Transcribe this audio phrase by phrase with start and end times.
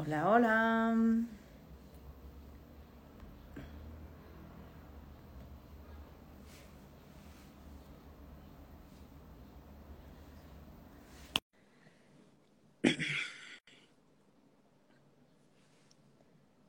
[0.00, 0.94] Hola, hola.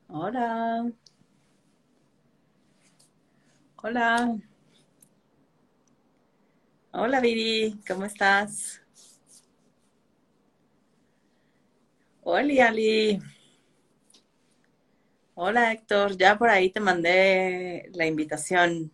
[0.10, 0.92] Hola.
[3.82, 4.38] Hola.
[6.92, 7.80] Hola, Viri.
[7.88, 8.82] ¿Cómo estás?
[12.24, 13.20] Hola, Ali.
[15.34, 16.16] Hola, Héctor.
[16.18, 18.92] Ya por ahí te mandé la invitación.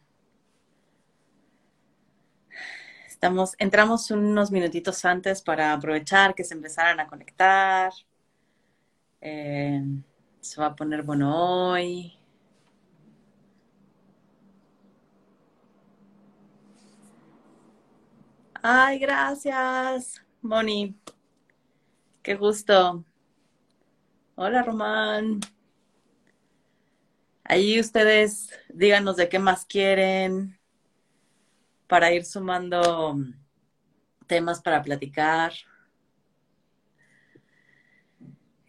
[3.08, 7.92] Estamos, entramos unos minutitos antes para aprovechar que se empezaran a conectar.
[9.20, 9.82] Eh,
[10.40, 12.14] se va a poner bueno hoy.
[18.64, 20.96] Ay, gracias, Moni.
[22.22, 23.04] Qué gusto.
[24.40, 25.40] Hola, Román.
[27.44, 30.60] Ahí ustedes díganos de qué más quieren
[31.88, 33.16] para ir sumando
[34.28, 35.54] temas para platicar.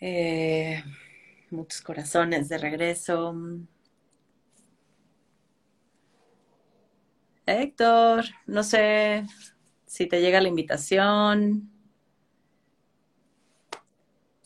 [0.00, 0.82] Eh,
[1.50, 3.34] muchos corazones de regreso.
[7.44, 9.26] Héctor, no sé
[9.84, 11.77] si te llega la invitación.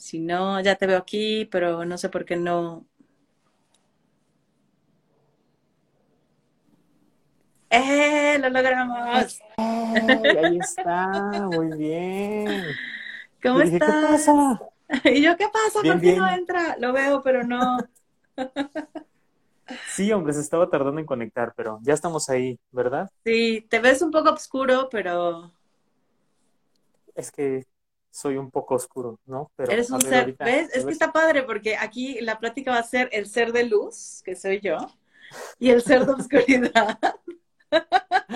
[0.06, 2.86] Si no, ya te veo aquí, pero no sé por qué no.
[7.70, 8.39] ¡Eh!
[8.41, 9.41] ¡Lo logramos!
[9.56, 12.78] ahí está, muy bien.
[13.42, 14.00] ¿Cómo dije, ¿qué estás?
[14.00, 14.61] pasa?
[15.05, 15.83] Y yo, ¿qué pasa?
[15.83, 16.37] Bien, ¿Por qué no bien.
[16.37, 16.77] entra?
[16.78, 17.89] Lo veo, pero no.
[19.84, 23.09] Sí, hombre, se estaba tardando en conectar, pero ya estamos ahí, ¿verdad?
[23.25, 25.53] Sí, te ves un poco oscuro, pero
[27.14, 27.64] Es que
[28.13, 29.51] soy un poco oscuro, ¿no?
[29.57, 30.21] Pero eres un ver ser.
[30.21, 30.71] ahorita, ¿Ves?
[30.75, 34.23] Es que está padre porque aquí la plática va a ser el ser de luz,
[34.23, 34.77] que soy yo,
[35.59, 36.99] y el ser de oscuridad.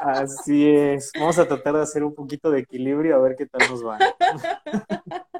[0.00, 1.12] Así es.
[1.14, 3.98] Vamos a tratar de hacer un poquito de equilibrio a ver qué tal nos va.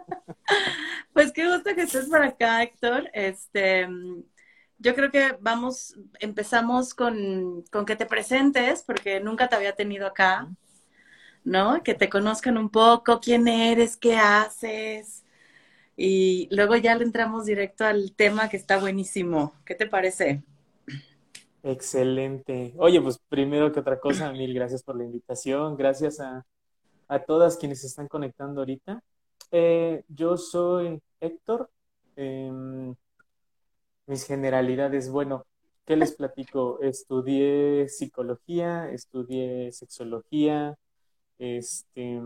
[1.13, 3.11] Pues qué gusto que estés por acá, Héctor.
[3.13, 3.87] Este,
[4.79, 10.07] yo creo que vamos, empezamos con, con que te presentes, porque nunca te había tenido
[10.07, 10.49] acá,
[11.45, 11.83] ¿no?
[11.83, 15.25] Que te conozcan un poco, quién eres, qué haces,
[15.97, 19.55] y luego ya le entramos directo al tema que está buenísimo.
[19.67, 20.43] ¿Qué te parece?
[21.62, 22.73] Excelente.
[22.78, 25.77] Oye, pues primero que otra cosa, mil gracias por la invitación.
[25.77, 26.47] Gracias a,
[27.09, 29.03] a todas quienes se están conectando ahorita.
[29.51, 31.71] Eh, yo soy Héctor.
[32.17, 32.95] Em,
[34.07, 35.47] mis generalidades, bueno,
[35.87, 36.81] ¿qué les platico?
[36.83, 40.77] Estudié psicología, estudié sexología,
[41.41, 42.23] este,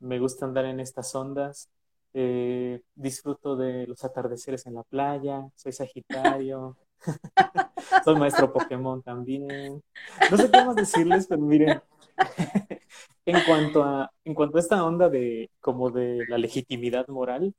[0.00, 1.70] me gusta andar en estas ondas,
[2.14, 6.78] eh, disfruto de los atardeceres en la playa, soy Sagitario,
[8.00, 9.82] soy maestro Pokémon también.
[10.28, 11.82] No sé qué más decirles, pero miren,
[13.26, 17.54] en cuanto a, en cuanto a esta onda de como de la legitimidad moral,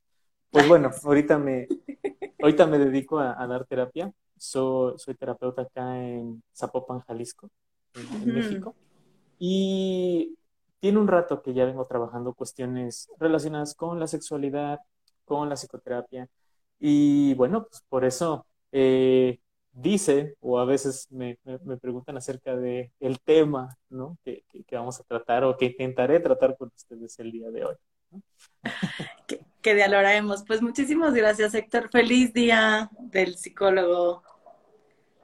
[0.52, 1.72] pues bueno, ahorita me,
[2.42, 4.12] ahorita me dedico a, a dar terapia.
[4.38, 7.50] Soy, soy terapeuta acá en Zapopan, Jalisco,
[7.96, 8.34] en, en Ujú.
[8.34, 8.76] México.
[9.40, 10.38] Y
[10.86, 14.78] tiene un rato que ya vengo trabajando cuestiones relacionadas con la sexualidad,
[15.24, 16.28] con la psicoterapia.
[16.80, 19.40] Y bueno, pues por eso eh,
[19.72, 24.20] dice, o a veces me, me- me preguntan acerca de el tema, ¿no?
[24.24, 27.66] Que, que- que vamos a tratar o que intentaré tratar con ustedes el día de
[27.66, 27.76] hoy.
[28.12, 28.22] ¿no?
[29.28, 30.44] Que, que dialogaremos.
[30.46, 31.90] Pues muchísimas gracias, Héctor.
[31.92, 34.22] Feliz día del psicólogo,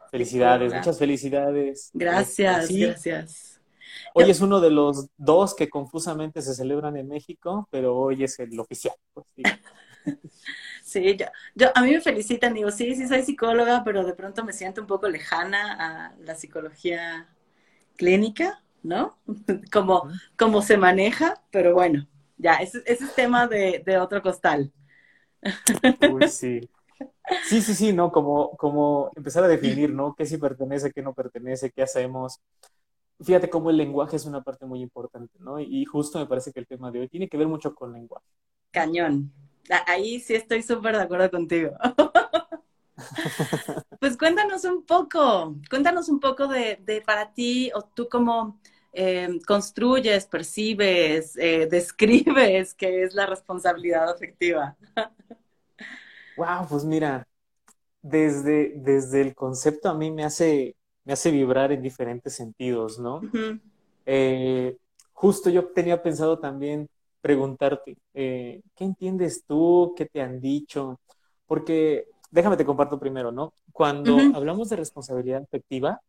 [0.10, 0.78] Felicidades, psicóloga.
[0.80, 1.86] muchas felicidades.
[1.86, 3.51] Este, Gracias, sí, gracias.
[4.14, 8.40] Hoy es uno de los dos que confusamente se celebran en México, pero hoy es
[8.40, 9.62] el oficial, pues, digamos.
[10.84, 11.26] sí, yo,
[11.56, 14.82] yo, a mí me felicitan, digo, sí, sí soy psicóloga, pero de pronto me siento
[14.82, 17.30] un poco lejana a la psicología
[17.98, 19.18] clínica, ¿no?
[19.72, 24.72] Como, como se maneja, pero bueno, ya, ese, ese es tema de, de otro costal.
[26.00, 26.70] Uy, sí.
[27.42, 28.12] Sí, sí, sí, ¿no?
[28.12, 30.16] Como, como empezar a definir, ¿no?
[30.16, 32.40] ¿Qué sí pertenece, qué no pertenece, qué hacemos?
[33.24, 35.60] Fíjate cómo el lenguaje es una parte muy importante, ¿no?
[35.60, 38.26] Y justo me parece que el tema de hoy tiene que ver mucho con lenguaje.
[38.72, 39.32] Cañón.
[39.88, 41.72] Ahí sí estoy súper de acuerdo contigo.
[44.00, 48.60] Pues cuéntanos un poco, cuéntanos un poco de, de para ti, o tú cómo
[48.94, 54.76] eh, construyes, percibes, eh, describes qué es la responsabilidad afectiva.
[56.36, 57.28] Wow, pues mira,
[58.02, 63.22] desde, desde el concepto a mí me hace, me hace vibrar en diferentes sentidos, ¿no?
[64.06, 64.78] Eh,
[65.14, 66.90] justo yo tenía pensado también
[67.22, 69.94] preguntarte, eh, ¿qué entiendes tú?
[69.96, 71.00] ¿Qué te han dicho?
[71.46, 73.54] Porque, déjame te comparto primero, ¿no?
[73.72, 76.02] Cuando hablamos de responsabilidad afectiva,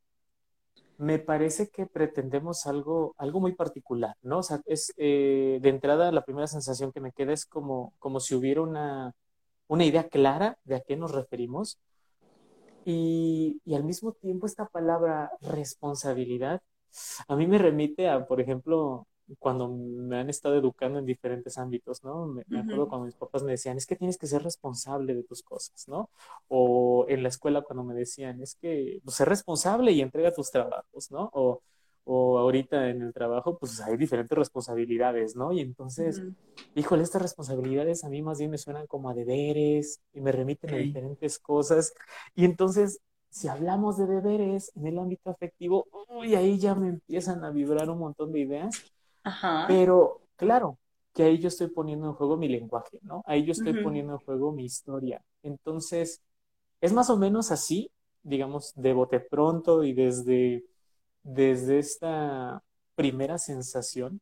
[0.98, 4.38] me parece que pretendemos algo, algo muy particular, ¿no?
[4.38, 8.20] O sea, es eh, de entrada la primera sensación que me queda es como, como
[8.20, 9.12] si hubiera una,
[9.68, 11.78] una idea clara de a qué nos referimos.
[12.84, 16.62] Y, y, al mismo tiempo esta palabra responsabilidad
[17.28, 19.06] a mí me remite a, por ejemplo,
[19.38, 22.26] cuando me han estado educando en diferentes ámbitos, ¿no?
[22.26, 25.42] Me, acuerdo cuando mis papás me decían, es que tienes que ser responsable de tus
[25.42, 26.10] cosas, ¿no?
[26.48, 30.50] O en la escuela cuando me decían, es que pues, ser responsable y entrega tus
[30.50, 31.30] trabajos, ¿no?
[31.32, 31.62] O,
[32.04, 35.52] o ahorita en el trabajo, pues hay diferentes responsabilidades, ¿no?
[35.52, 36.22] Y entonces,
[36.74, 40.74] híjole, estas responsabilidades a mí más bien me suenan como a deberes y me remiten
[40.74, 41.94] a diferentes cosas.
[42.34, 43.00] Y entonces,
[43.30, 47.88] si hablamos de deberes en el ámbito afectivo, uy, ahí ya me empiezan a vibrar
[47.88, 48.82] un montón de ideas
[49.66, 50.78] pero claro,
[51.14, 53.22] que ahí yo estoy poniendo en juego mi lenguaje, ¿no?
[53.26, 55.22] Ahí yo estoy poniendo en juego mi historia.
[55.42, 56.22] Entonces,
[56.80, 57.90] es más o menos así,
[58.22, 60.64] digamos, de bote pronto y desde,
[61.22, 62.62] desde esta
[62.94, 64.20] primera sensación,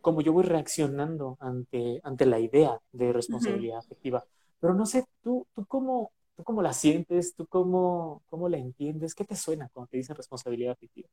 [0.00, 4.24] como yo voy reaccionando ante, ante la idea de responsabilidad afectiva.
[4.60, 7.34] Pero no sé, ¿tú, tú, cómo, tú cómo la sientes?
[7.34, 9.14] ¿Tú cómo, cómo la entiendes?
[9.14, 11.08] ¿Qué te suena cuando te dicen responsabilidad afectiva?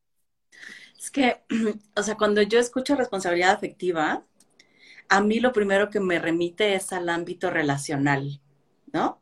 [0.98, 1.44] Es que,
[1.96, 4.26] o sea, cuando yo escucho responsabilidad afectiva,
[5.10, 8.42] a mí lo primero que me remite es al ámbito relacional,
[8.92, 9.22] ¿no?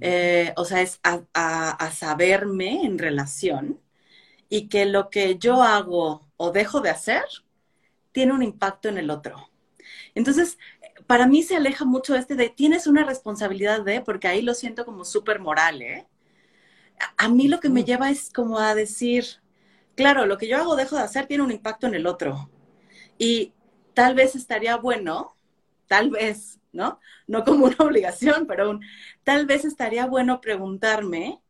[0.00, 3.80] Eh, o sea, es a, saberme en relación
[4.52, 7.24] y que lo que yo hago o dejo de hacer
[8.12, 9.48] tiene un impacto en el otro.
[10.14, 10.58] Entonces,
[11.06, 14.84] para mí se aleja mucho este de tienes una responsabilidad de, porque ahí lo siento
[14.84, 16.06] como súper moral, ¿eh?
[17.16, 19.24] a mí lo que me lleva es como a decir,
[19.94, 22.50] claro, lo que yo hago, dejo de hacer, tiene un impacto en el otro.
[23.16, 23.54] Y
[23.94, 25.34] tal vez estaría bueno,
[25.86, 27.00] tal vez, ¿no?
[27.26, 28.78] No como una obligación, pero
[29.24, 31.41] tal vez estaría bueno preguntarme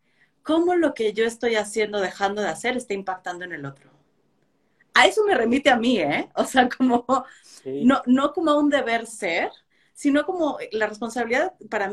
[0.42, 3.90] cómo lo que yo estoy haciendo, dejando de hacer, está impactando en el otro.
[4.94, 6.28] A eso me remite a mí, ¿eh?
[6.36, 7.06] O sea, como,
[7.64, 9.50] no, no como un deber ser,
[9.94, 11.92] sino como la responsabilidad para,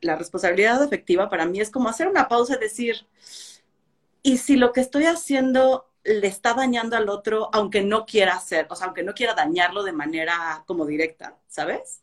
[0.00, 3.06] la responsabilidad afectiva para mí es como hacer una pausa y decir,
[4.22, 8.66] y si lo que estoy haciendo le está dañando al otro, aunque no quiera hacer,
[8.70, 12.02] o sea, aunque no quiera dañarlo de manera como directa, ¿sabes?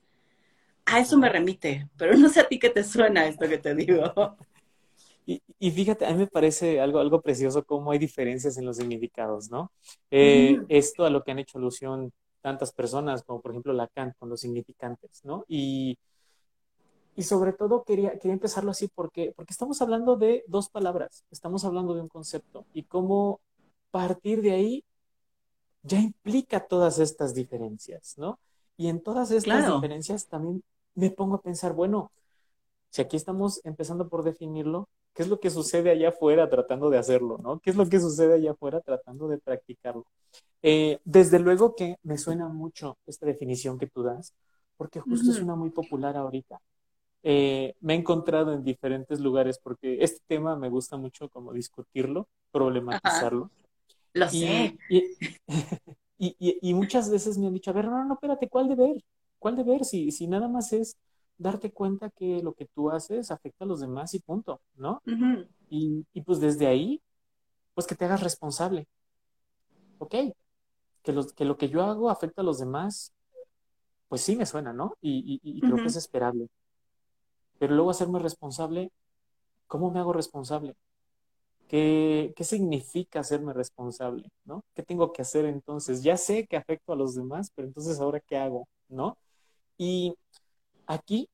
[0.85, 3.73] A eso me remite, pero no sé a ti qué te suena esto que te
[3.73, 4.13] digo.
[5.63, 9.49] Y, fíjate, a mí me parece algo, algo precioso cómo hay diferencias en los significados,
[9.49, 9.71] ¿no?
[10.11, 12.11] Eh, esto a lo que han hecho alusión
[12.41, 15.45] tantas personas, como por ejemplo Lacan, con los significantes, ¿no?
[15.47, 15.97] Y,
[17.15, 21.63] y sobre todo quería, quería empezarlo así porque, porque estamos hablando de dos palabras, estamos
[21.63, 23.39] hablando de un concepto y cómo
[23.89, 24.83] partir de ahí
[25.81, 28.37] ya implica todas estas diferencias, ¿no?
[28.75, 30.61] Y en todas estas diferencias también
[30.93, 32.11] me pongo a pensar, bueno,
[32.93, 36.99] si aquí estamos empezando por definirlo, ¿qué es lo que sucede allá afuera tratando de
[36.99, 37.59] hacerlo, ¿no?
[37.59, 40.05] ¿Qué es lo que sucede allá afuera tratando de practicarlo?
[40.61, 44.35] Eh, desde luego que me suena mucho esta definición que tú das,
[44.77, 46.61] porque justo es una muy popular ahorita.
[47.23, 52.27] Eh, me he encontrado en diferentes lugares porque este tema me gusta mucho como discutirlo,
[52.51, 53.49] problematizarlo.
[54.13, 54.77] Lo sé.
[56.19, 59.03] Y, y, muchas veces me han dicho, a ver, no, no, espérate, ¿cuál deber?
[59.39, 59.83] ¿Cuál deber?
[59.83, 60.95] Si, si nada más es
[61.43, 65.01] darte cuenta que lo que tú haces afecta a los demás y punto, ¿no?
[65.69, 67.01] y, y, pues desde ahí,
[67.73, 68.87] pues que te hagas responsable.
[69.99, 70.15] Ok,
[71.03, 73.11] que, los, que lo que yo hago afecta a los demás,
[74.07, 74.95] pues sí me suena, ¿no?
[75.01, 76.47] Y, y creo que es esperable.
[77.59, 78.91] Pero luego hacerme responsable,
[79.67, 80.75] ¿cómo me hago responsable?
[81.67, 84.29] ¿Qué, ¿Qué, significa hacerme responsable?
[84.45, 84.63] ¿no?
[84.75, 86.03] ¿Qué tengo que hacer entonces?
[86.03, 88.67] Ya sé que afecto a los demás, pero entonces ahora qué hago?
[88.89, 89.17] ¿no?
[89.77, 90.13] Y
[90.85, 91.29] aquí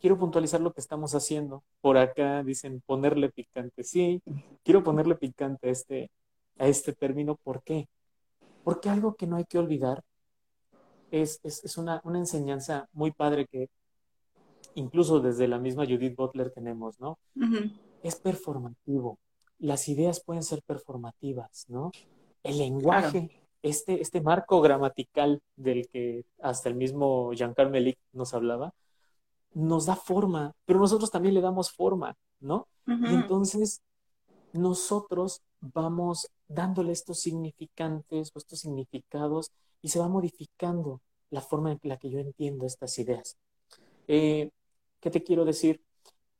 [0.00, 1.62] quiero puntualizar lo que estamos haciendo.
[1.80, 3.84] Por acá dicen ponerle picante.
[3.84, 4.22] Sí,
[4.64, 6.10] quiero ponerle picante a este,
[6.58, 7.36] a este término.
[7.36, 7.88] ¿Por qué?
[8.64, 10.02] Porque algo que no hay que olvidar
[11.10, 13.68] es, es, es una, una, enseñanza muy padre que,
[14.74, 17.18] incluso desde la misma Judith Butler tenemos, ¿no?
[18.02, 19.18] Es performativo.
[19.58, 21.90] Las ideas pueden ser performativas, ¿no?
[22.42, 23.30] El lenguaje,
[23.62, 28.72] este, este marco gramatical del que hasta el mismo Jean-Carl Melik nos hablaba,
[29.58, 32.68] nos da forma, pero nosotros también le damos forma, ¿no?
[32.86, 33.82] Y entonces
[34.52, 39.50] nosotros vamos dándole estos significantes o estos significados
[39.82, 41.00] y se va modificando
[41.30, 43.36] la forma en la que yo entiendo estas ideas.
[44.06, 44.50] Eh,
[45.00, 45.82] ¿Qué te quiero decir?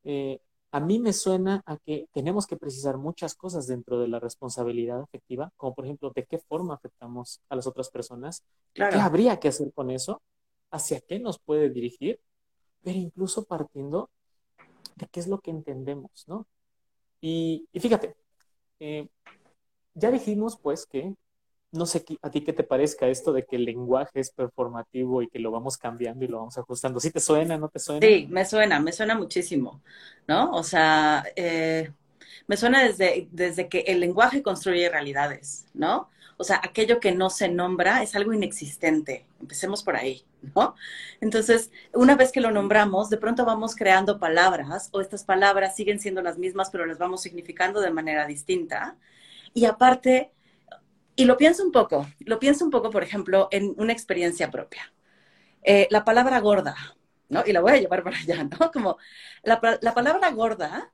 [0.05, 4.21] Eh, a mí me suena a que tenemos que precisar muchas cosas dentro de la
[4.21, 8.45] responsabilidad afectiva, como por ejemplo, de qué forma afectamos a las otras personas,
[8.75, 10.23] qué habría que hacer con eso,
[10.71, 12.21] hacia qué nos puede dirigir,
[12.89, 14.09] pero incluso partiendo
[14.97, 16.47] de qué es lo que entendemos, ¿no?
[17.21, 18.17] Y, fíjate,
[18.81, 19.07] eh,
[19.93, 21.13] ya dijimos pues que
[21.71, 25.29] no sé a ti qué te parezca esto de que el lenguaje es performativo y
[25.29, 26.99] que lo vamos cambiando y lo vamos ajustando.
[26.99, 28.07] ¿Sí te suena, no te suena?
[28.07, 29.83] Sí, me suena, me suena muchísimo,
[30.27, 30.51] ¿no?
[30.53, 31.93] O sea, eh,
[32.47, 36.09] me suena desde, desde que el lenguaje construye realidades, ¿no?
[36.39, 39.27] O sea, aquello que no se nombra es algo inexistente.
[39.41, 40.75] Empecemos por ahí, ¿no?
[41.21, 46.01] Entonces, una vez que lo nombramos, de pronto vamos creando palabras o estas palabras siguen
[46.01, 48.97] siendo las mismas, pero las vamos significando de manera distinta.
[49.53, 50.33] Y aparte,
[51.17, 54.93] y lo pienso un poco, lo pienso un poco, por ejemplo, en una experiencia propia.
[55.63, 56.77] Eh, la palabra gorda,
[57.29, 57.43] ¿no?
[57.47, 58.71] Y la voy a llevar para allá, ¿no?
[58.73, 58.99] Como
[59.43, 60.93] la, palabra gorda,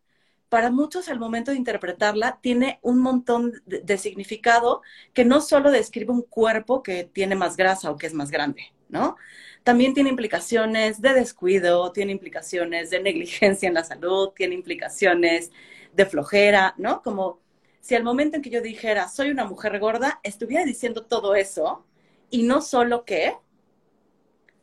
[0.55, 4.83] para muchos al momento de interpretarla, tiene un montón de, significado
[5.13, 8.73] que no solo describe un cuerpo que tiene más grasa o que es más grande,
[8.89, 9.17] ¿no?
[9.65, 15.51] También tiene implicaciones de descuido, tiene implicaciones de negligencia en la salud, tiene implicaciones
[15.93, 17.03] de flojera, ¿no?
[17.03, 17.41] Como
[17.81, 21.85] si al momento en que yo dijera, soy una mujer gorda, estuviera diciendo todo eso
[22.31, 23.37] y no solo que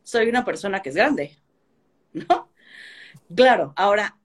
[0.03, 1.37] soy una persona que es grande,
[2.13, 2.49] ¿no?
[3.35, 4.20] Claro, ahora,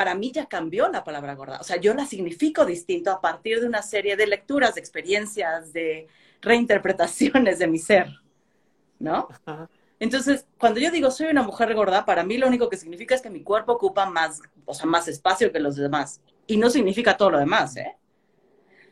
[0.00, 3.60] para mí ya cambió la palabra gorda, o sea, yo la significo distinto a partir
[3.60, 6.08] de una serie de lecturas, de experiencias, de
[6.40, 8.08] reinterpretaciones de mi ser,
[8.98, 9.28] ¿no?
[9.98, 13.20] Entonces, cuando yo digo soy una mujer gorda, para mí lo único que significa es
[13.20, 16.22] que mi cuerpo ocupa más, o sea, más espacio que los demás.
[16.46, 17.94] Y no significa todo lo demás, ¿eh?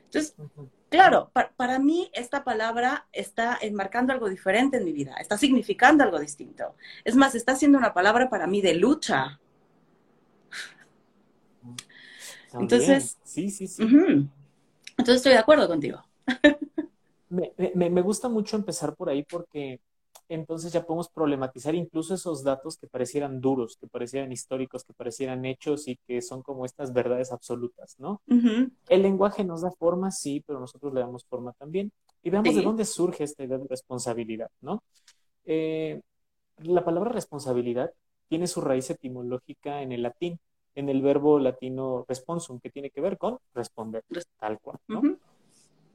[0.05, 0.35] Entonces,
[0.91, 6.19] claro, para mí esta palabra está enmarcando algo diferente en mi vida, está significando algo
[6.19, 6.75] distinto.
[7.03, 9.41] Es más, está siendo una palabra para mí de lucha.
[12.55, 13.83] Entonces, sí, sí, sí.
[13.83, 16.03] Entonces estoy de acuerdo contigo.
[17.29, 19.81] me, gusta mucho empezar por ahí porque
[20.29, 25.45] entonces ya podemos problematizar incluso esos datos que parecieran duros, que parecieran históricos, que parecieran
[25.45, 28.21] hechos y que son como estas verdades absolutas, ¿no?
[28.89, 31.93] El lenguaje nos da forma, sí, pero nosotros le damos forma también.
[32.23, 34.83] Y veamos de dónde surge esta idea de responsabilidad, ¿no?
[35.45, 36.01] Eh,
[36.59, 37.93] la palabra responsabilidad
[38.29, 40.39] tiene su raíz etimológica en el latín,
[40.79, 44.05] en el verbo latino responsum, que tiene que ver con responder,
[44.39, 45.03] tal cual, ¿no?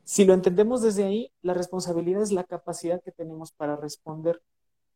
[0.03, 4.41] Si lo entendemos desde ahí, la responsabilidad es la capacidad que tenemos para responder.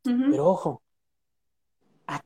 [0.04, 0.82] Pero ojo,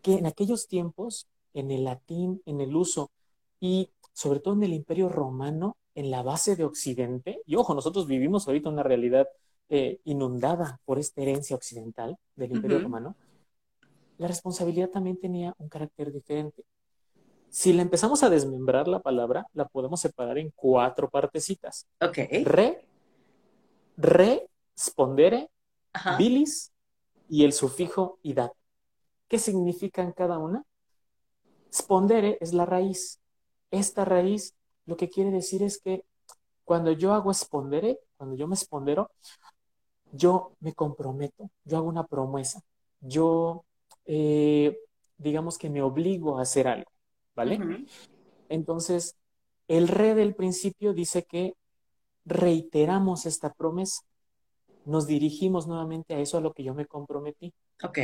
[0.04, 3.12] en aquellos tiempos, en el latín, en el uso
[3.60, 8.08] y sobre todo en el imperio romano, en la base de Occidente, y ojo, nosotros
[8.08, 9.28] vivimos ahorita una realidad
[9.70, 13.16] eh, inundada por esta herencia occidental del imperio romano,
[14.18, 16.64] la responsabilidad también tenía un carácter diferente.
[17.52, 21.86] Si le empezamos a desmembrar la palabra, la podemos separar en cuatro partecitas.
[22.00, 22.18] Ok.
[22.46, 22.88] Re,
[23.98, 25.50] respondere,
[26.18, 26.72] bilis
[27.28, 28.54] y el sufijo idad.
[29.28, 30.64] ¿Qué significan cada una?
[31.74, 33.20] Spondere es la raíz.
[33.70, 34.56] Esta raíz
[34.86, 36.06] lo que quiere decir es que
[36.64, 39.12] cuando yo hago spondere, cuando yo me espondero,
[40.14, 42.62] yo me comprometo, yo hago una promesa,
[43.02, 43.66] yo
[44.06, 44.78] eh,
[45.18, 46.91] digamos que me obligo a hacer algo.
[47.36, 47.86] ¿Vale?
[48.50, 49.16] Entonces,
[49.68, 51.54] el re del principio dice que
[52.26, 54.02] reiteramos esta promesa,
[54.86, 57.54] nos dirigimos nuevamente a eso a lo que yo me comprometí.
[57.84, 57.98] Ok.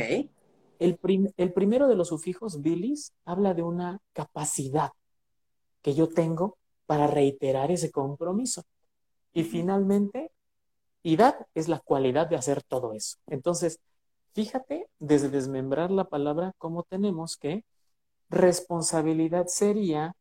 [0.78, 0.98] El,
[1.36, 4.90] el primero de los sufijos, bilis, habla de una capacidad
[5.82, 6.56] que yo tengo
[6.86, 8.62] para reiterar ese compromiso.
[9.32, 10.30] Y finalmente,
[11.02, 13.18] idad es la cualidad de hacer todo eso.
[13.26, 13.80] Entonces,
[14.34, 17.64] fíjate, desde desmembrar la palabra, cómo tenemos que
[18.30, 20.14] responsabilidad sería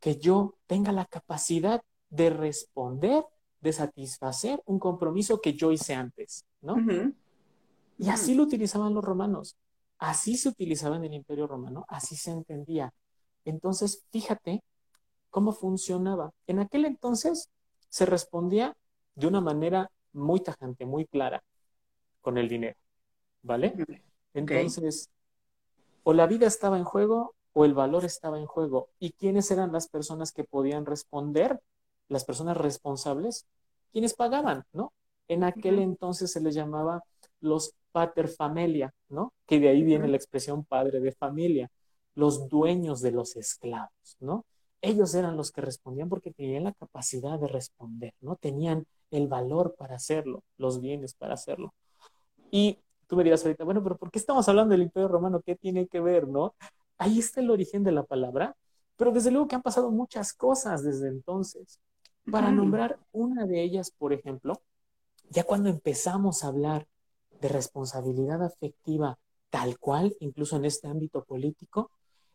[0.00, 3.24] que yo tenga la capacidad de responder,
[3.60, 6.76] de satisfacer un compromiso que yo hice antes, ¿no?
[7.98, 9.56] Y así lo utilizaban los romanos,
[9.98, 12.92] así se utilizaba en el imperio romano, así se entendía.
[13.44, 14.62] Entonces, fíjate
[15.30, 16.32] cómo funcionaba.
[16.46, 17.50] En aquel entonces
[17.88, 18.76] se respondía
[19.14, 21.42] de una manera muy tajante, muy clara,
[22.20, 22.76] con el dinero,
[23.42, 23.74] ¿vale?
[24.34, 25.10] Entonces,
[26.02, 28.90] o la vida estaba en juego o el valor estaba en juego.
[28.98, 31.58] ¿Y quiénes eran las personas que podían responder?
[32.06, 33.46] Las personas responsables,
[33.92, 34.92] quienes pagaban, ¿no?
[35.26, 37.02] En aquel entonces se les llamaba
[37.40, 39.32] los pater familia, ¿no?
[39.46, 41.70] Que de ahí viene la expresión padre de familia,
[42.14, 44.44] los dueños de los esclavos, ¿no?
[44.82, 48.36] Ellos eran los que respondían porque tenían la capacidad de responder, ¿no?
[48.36, 51.72] Tenían el valor para hacerlo, los bienes para hacerlo.
[52.50, 55.40] Y tú me dirás ahorita, bueno, pero ¿por qué estamos hablando del Imperio Romano?
[55.40, 56.54] ¿Qué tiene que ver, no?
[56.98, 58.56] Ahí está el origen de la palabra,
[58.96, 61.80] Pero desde luego que han pasado muchas cosas desde entonces.
[62.30, 64.62] Para nombrar una de ellas, por ejemplo,
[65.28, 66.88] ya cuando empezamos a hablar
[67.40, 69.18] de responsabilidad afectiva
[69.50, 71.90] tal cual, incluso en este ámbito político,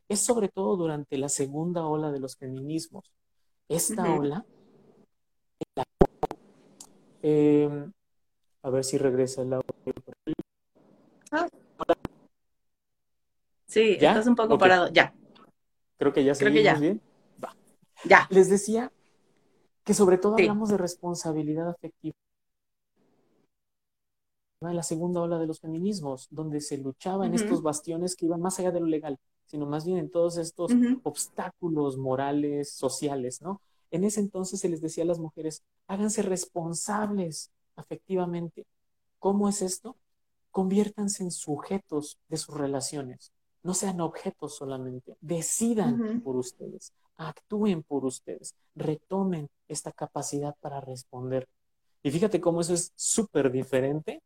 [0.08, 3.12] es sobre todo durante la segunda ola de los feminismos.
[3.68, 4.46] Esta ola,
[7.22, 7.92] em,
[8.62, 9.72] a ver si regresa el audio.
[11.32, 11.48] Ah.
[13.72, 14.90] Sí, estás un poco parado.
[14.92, 15.16] Ya.
[15.98, 17.02] Creo que ya se bien.
[18.04, 18.28] Ya.
[18.30, 18.92] Les decía
[19.86, 22.14] que sobre todo hablamos de responsabilidad afectiva
[24.60, 28.42] en la segunda ola de los feminismos, donde se luchaba en estos bastiones que iban
[28.42, 30.74] más allá de lo legal, sino más bien en todos estos
[31.04, 33.62] obstáculos morales, sociales, ¿no?
[33.90, 38.66] En ese entonces se les decía a las mujeres, háganse responsables afectivamente.
[39.18, 39.96] ¿Cómo es esto?
[40.52, 43.32] Conviértanse en sujetos de sus relaciones,
[43.64, 51.48] no sean objetos solamente, decidan por ustedes, actúen por ustedes, retomen esta capacidad para responder.
[52.04, 54.22] Y fíjate cómo eso es súper diferente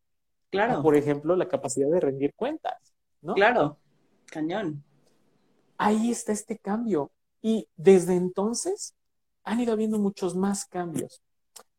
[0.50, 0.82] Claro.
[0.82, 3.34] por ejemplo, la capacidad de rendir cuentas, ¿no?
[3.34, 3.78] Claro,
[4.26, 4.84] cañón.
[5.78, 7.12] Ahí está este cambio.
[7.42, 8.96] Y desde entonces
[9.44, 11.22] han ido habiendo muchos más cambios.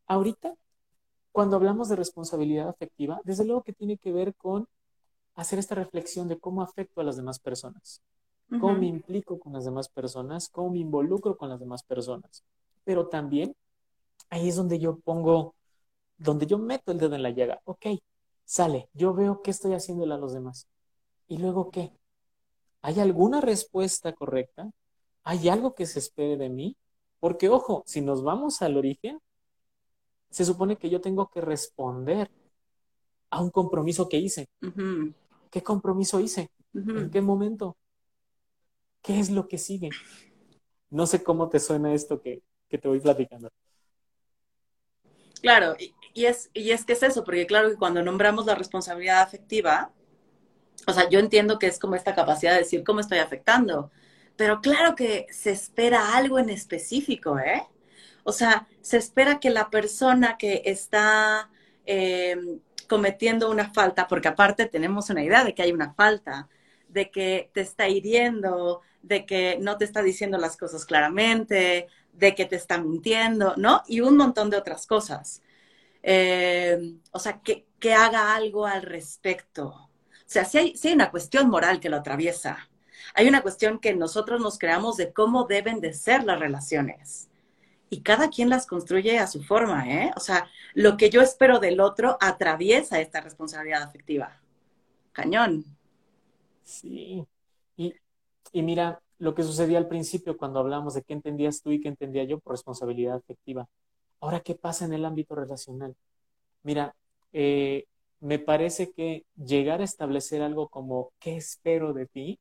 [0.05, 0.53] Ahorita,
[1.31, 4.67] cuando hablamos de responsabilidad afectiva, desde luego que tiene que ver con
[5.37, 8.01] hacer esta reflexión de cómo afecto a las demás personas,
[8.49, 12.43] cómo me implico con las demás personas, cómo me involucro con las demás personas.
[12.83, 13.55] Pero también
[14.29, 15.55] ahí es donde yo pongo,
[16.17, 17.61] donde yo meto el dedo en la llaga.
[17.63, 17.85] Ok,
[18.47, 20.69] Sale, yo veo qué estoy haciéndole a los demás.
[21.27, 21.91] ¿Y luego qué?
[22.81, 24.71] ¿Hay alguna respuesta correcta?
[25.23, 26.77] ¿Hay algo que se espere de mí?
[27.19, 29.19] Porque, ojo, si nos vamos al origen,
[30.29, 32.31] se supone que yo tengo que responder
[33.29, 34.47] a un compromiso que hice.
[35.51, 36.51] ¿Qué compromiso hice?
[36.73, 37.77] ¿En qué momento?
[39.01, 39.89] ¿Qué es lo que sigue?
[40.89, 43.49] No sé cómo te suena esto que, que te voy platicando.
[45.41, 45.75] Claro,
[46.13, 49.93] y es, y es que es eso, porque claro que cuando nombramos la responsabilidad afectiva,
[50.87, 53.91] o sea, yo entiendo que es como esta capacidad de decir cómo estoy afectando,
[54.35, 57.63] pero claro que se espera algo en específico, ¿eh?
[58.23, 61.49] O sea, se espera que la persona que está
[61.85, 66.47] em, cometiendo una falta, porque aparte tenemos una idea de que hay una falta,
[66.87, 72.35] de que te está hiriendo, de que no te está diciendo las cosas claramente, de
[72.35, 73.83] que te está mintiendo, ¿no?
[73.87, 75.41] Y un montón de otras cosas.
[76.03, 79.67] Eh, o sea, que, que, haga algo al respecto.
[79.67, 79.89] O
[80.25, 82.69] sea, si hay, hay una cuestión moral que lo atraviesa,
[83.13, 87.29] hay una cuestión que nosotros nos creamos de cómo deben de ser las relaciones.
[87.89, 90.11] Y cada quien las construye a su forma, ¿eh?
[90.15, 94.41] O sea, lo que yo espero del otro atraviesa esta responsabilidad afectiva.
[95.13, 95.63] Cañón.
[96.63, 97.25] Sí.
[97.77, 97.95] Y,
[98.51, 101.87] y mira, lo que sucedía al principio cuando hablamos de qué entendías tú y qué
[101.87, 103.67] entendía yo por responsabilidad afectiva.
[104.19, 105.95] Ahora, ¿qué pasa en el ámbito relacional?
[106.63, 106.93] Mira,
[107.31, 107.85] eh,
[108.19, 112.39] me parece que llegar a establecer algo como ¿qué espero de ti?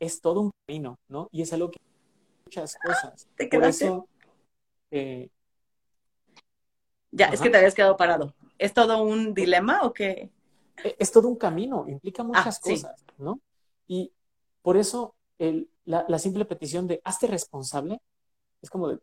[0.00, 1.28] es todo un camino, ¿no?
[1.32, 1.78] Y es algo que
[2.44, 3.28] muchas cosas.
[3.36, 4.08] ¿Te Por eso,
[4.90, 5.30] eh,
[7.10, 8.34] ya, es que te habías quedado parado.
[8.58, 10.30] ¿Es todo un dilema o qué?
[10.84, 13.40] E, es todo un camino, implica muchas ah, cosas, ¿no?
[13.86, 14.12] Y
[14.62, 18.00] por eso el, la, la, simple petición de hazte responsable
[18.60, 18.98] es como de,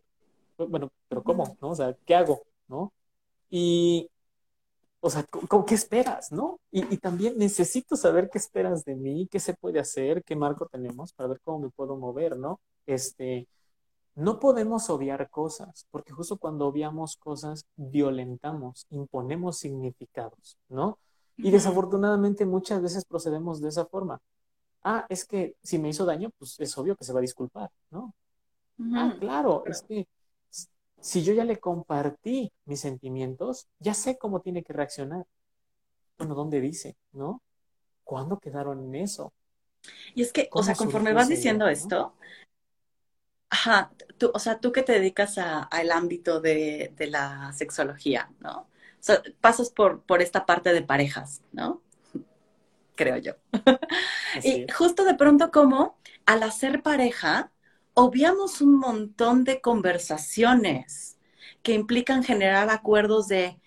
[0.58, 1.58] bueno, pero ¿cómo?
[1.62, 1.70] ¿No?
[1.70, 2.44] O sea, ¿qué hago?
[2.68, 2.94] ¿No?
[3.50, 4.10] Y,
[5.00, 5.26] o sea,
[5.68, 6.32] ¿qué esperas?
[6.32, 6.60] ¿No?
[6.72, 10.68] Y, y, también necesito saber qué esperas de mí, qué se puede hacer, qué marco
[10.68, 12.60] tenemos para ver cómo me puedo mover, ¿no?
[12.86, 13.48] Este,
[14.16, 20.98] no podemos obviar cosas, porque justo cuando obviamos cosas, violentamos, imponemos significados, ¿no?
[21.38, 24.22] Y desafortunadamente muchas veces procedemos de esa forma.
[24.84, 27.70] Ah, es que si me hizo daño, pues es obvio que se va a disculpar,
[27.92, 28.14] ¿no?
[28.94, 30.08] Ah, claro, es que
[31.00, 35.26] si yo ya le compartí mis sentimientos, ya sé cómo tiene que reaccionar.
[36.18, 36.96] Bueno, ¿dónde dice?
[37.12, 37.42] ¿No?
[38.04, 39.34] ¿Cuándo quedaron en eso?
[40.14, 42.14] Y es que, o sea, conforme vas diciendo esto,
[43.50, 48.60] ajá, tú, o sea, tú que te dedicas al ámbito de, de, la sexología, ¿no?
[48.60, 48.68] O
[49.00, 51.82] sea, pasas por, por esta parte de parejas, ¿no?
[52.96, 53.34] Creo yo.
[54.44, 57.52] y justo de pronto como al hacer pareja,
[57.94, 61.18] obviamos un montón de conversaciones
[61.64, 63.60] que implican generar acuerdos de,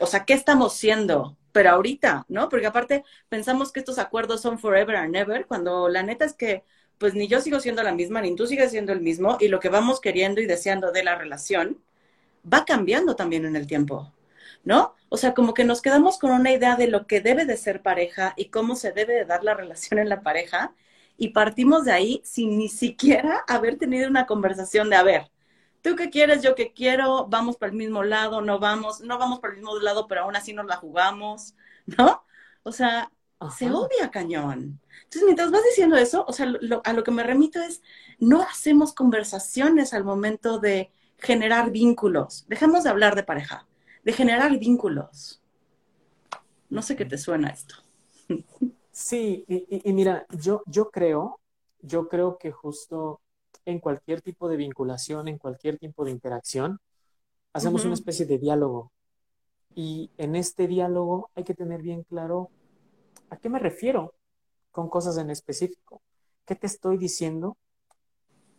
[0.00, 1.36] o sea, ¿qué estamos siendo?
[1.52, 2.48] Pero ahorita, ¿no?
[2.48, 6.64] Porque aparte pensamos que estos acuerdos son forever and ever, cuando la neta es que
[6.98, 9.60] pues ni yo sigo siendo la misma, ni tú sigues siendo el mismo, y lo
[9.60, 11.78] que vamos queriendo y deseando de la relación
[12.52, 14.12] va cambiando también en el tiempo,
[14.64, 14.94] ¿no?
[15.08, 17.82] O sea, como que nos quedamos con una idea de lo que debe de ser
[17.82, 20.74] pareja y cómo se debe de dar la relación en la pareja,
[21.18, 25.30] y partimos de ahí sin ni siquiera haber tenido una conversación de, a ver,
[25.82, 29.40] tú qué quieres, yo qué quiero, vamos para el mismo lado, no vamos, no vamos
[29.40, 31.54] para el mismo lado, pero aún así nos la jugamos,
[31.86, 32.24] ¿no?
[32.64, 33.10] O sea,
[33.56, 34.80] se odia cañón.
[35.04, 36.52] Entonces, mientras vas diciendo eso, o sea,
[36.84, 37.82] a lo que me remito es,
[38.18, 42.44] no hacemos conversaciones al momento de generar vínculos.
[42.48, 43.66] Dejemos de hablar de pareja,
[44.04, 45.42] de generar vínculos.
[46.68, 47.76] No sé qué te suena esto.
[48.90, 51.40] Sí, y, mira, yo, yo creo,
[51.80, 53.20] yo creo que justo
[53.66, 56.80] en cualquier tipo de vinculación, en cualquier tipo de interacción,
[57.52, 58.92] hacemos una especie de diálogo.
[59.74, 62.50] Y en este diálogo hay que tener bien claro
[63.30, 64.14] a qué me refiero
[64.70, 66.02] con cosas en específico.
[66.44, 67.56] ¿Qué te estoy diciendo?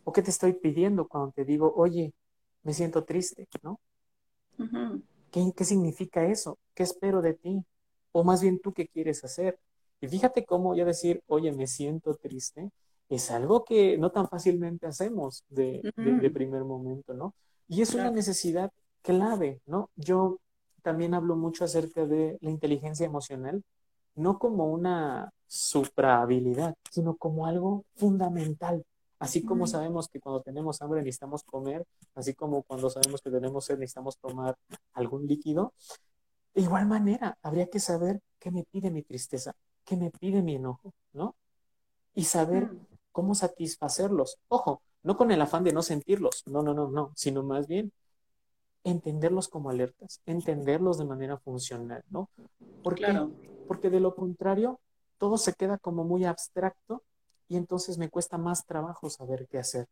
[0.04, 2.12] ¿O qué te estoy pidiendo cuando te digo, oye,
[2.62, 3.80] me siento triste, ¿no?
[5.30, 6.58] ¿Qué, ¿Qué significa eso?
[6.74, 7.64] ¿Qué espero de ti?
[8.12, 9.58] O más bien tú qué quieres hacer.
[10.00, 12.70] Y fíjate cómo ya decir, oye, me siento triste,
[13.08, 15.80] es algo que no tan fácilmente hacemos de,
[16.32, 17.34] primer momento, ¿no?
[17.68, 18.70] Y es una necesidad
[19.02, 19.90] clave, ¿no?
[19.96, 20.38] Yo
[20.82, 23.62] también hablo mucho acerca de la inteligencia emocional,
[24.18, 28.84] no como una suprahabilidad, sino como algo fundamental.
[29.18, 33.64] Así como sabemos que cuando tenemos hambre necesitamos comer, así como cuando sabemos que tenemos
[33.64, 34.56] sed necesitamos tomar
[34.92, 35.72] algún líquido,
[36.54, 39.54] de igual manera habría que saber qué me pide mi tristeza,
[39.84, 41.34] qué me pide mi enojo, ¿no?
[42.14, 42.86] Y saber mm.
[43.10, 44.38] cómo satisfacerlos.
[44.48, 47.92] Ojo, no con el afán de no sentirlos, no, no, no, no, sino más bien
[48.84, 52.28] entenderlos como alertas, entenderlos de manera funcional, ¿no?
[52.82, 53.06] Porque,
[53.66, 54.80] porque de lo contrario,
[55.18, 57.02] todo se queda como muy abstracto
[57.48, 59.86] y entonces me cuesta más trabajo saber qué hacer.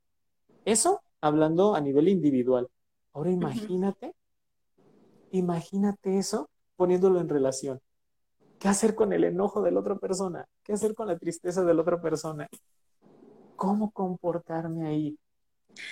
[0.64, 2.68] Eso hablando a nivel individual.
[3.12, 4.14] Ahora imagínate,
[5.30, 7.80] imagínate eso poniéndolo en relación.
[8.58, 10.46] ¿Qué hacer con el enojo de la otra persona?
[10.62, 12.48] ¿Qué hacer con la tristeza de la otra persona?
[13.54, 15.18] ¿Cómo comportarme ahí?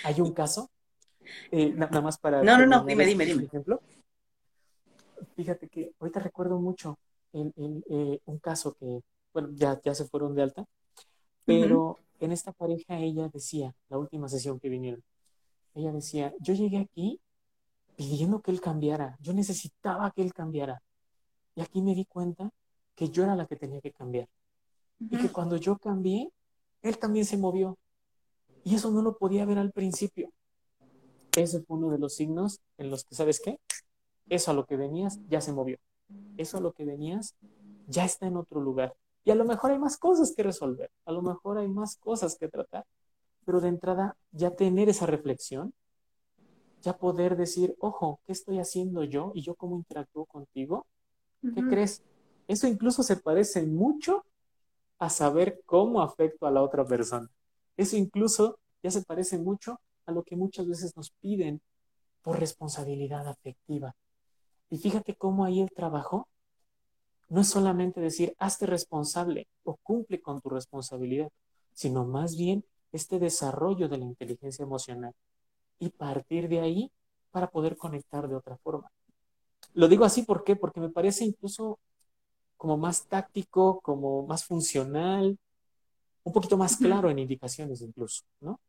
[0.03, 0.69] ¿Hay un caso?
[1.51, 2.43] Eh, nada más para...
[2.43, 3.43] No, no, no, dime, dime, dime.
[3.43, 3.81] Ejemplo.
[5.35, 6.97] Fíjate que ahorita recuerdo mucho
[7.33, 7.53] en,
[7.89, 9.01] eh, un caso que,
[9.33, 10.65] bueno, ya, ya se fueron de alta,
[11.45, 15.03] pero en esta pareja ella decía, la última sesión que vinieron,
[15.73, 17.19] ella decía, yo llegué aquí
[17.95, 20.81] pidiendo que él cambiara, yo necesitaba que él cambiara.
[21.55, 22.49] Y aquí me di cuenta
[22.95, 24.27] que yo era la que tenía que cambiar.
[24.99, 26.31] Y que cuando yo cambié,
[26.81, 27.77] él también se movió.
[28.63, 30.31] Y eso no lo podía ver al principio.
[31.41, 33.59] Ese fue uno de los signos en los que, ¿sabes qué?
[34.29, 35.77] Eso a lo que venías ya se movió.
[36.37, 37.35] Eso a lo que venías
[37.87, 38.95] ya está en otro lugar.
[39.23, 40.91] Y a lo mejor hay más cosas que resolver.
[41.05, 42.85] A lo mejor hay más cosas que tratar.
[43.45, 45.73] Pero de entrada, ya tener esa reflexión,
[46.81, 49.31] ya poder decir, ojo, ¿qué estoy haciendo yo?
[49.35, 50.85] Y yo cómo interactúo contigo,
[51.53, 52.01] ¿Qué crees?
[52.47, 54.25] Eso incluso se parece mucho
[54.97, 57.29] a saber cómo afecto a la otra persona.
[57.77, 61.61] Eso incluso ya se parece mucho a lo que muchas veces nos piden
[62.21, 63.95] por responsabilidad afectiva.
[64.69, 66.27] Y fíjate cómo ahí el trabajo
[67.29, 71.29] no es solamente decir, hazte responsable o cumple con tu responsabilidad,
[71.73, 75.13] sino más bien este desarrollo de la inteligencia emocional
[75.79, 76.91] y partir de ahí
[77.31, 78.89] para poder conectar de otra forma.
[79.73, 80.55] Lo digo así, ¿por qué?
[80.55, 81.79] Porque me parece incluso
[82.55, 85.37] como más táctico, como más funcional,
[86.23, 88.59] un poquito más claro en indicaciones incluso, ¿no?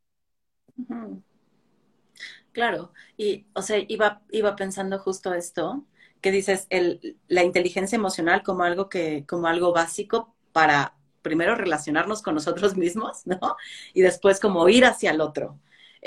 [2.53, 5.85] Claro, y o sea, iba, iba pensando justo esto,
[6.23, 12.23] que dices el, la inteligencia emocional como algo que, como algo básico para primero relacionarnos
[12.23, 13.57] con nosotros mismos, ¿no?
[13.93, 15.59] Y después como ir hacia el otro.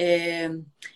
[0.01, 0.49] Eh,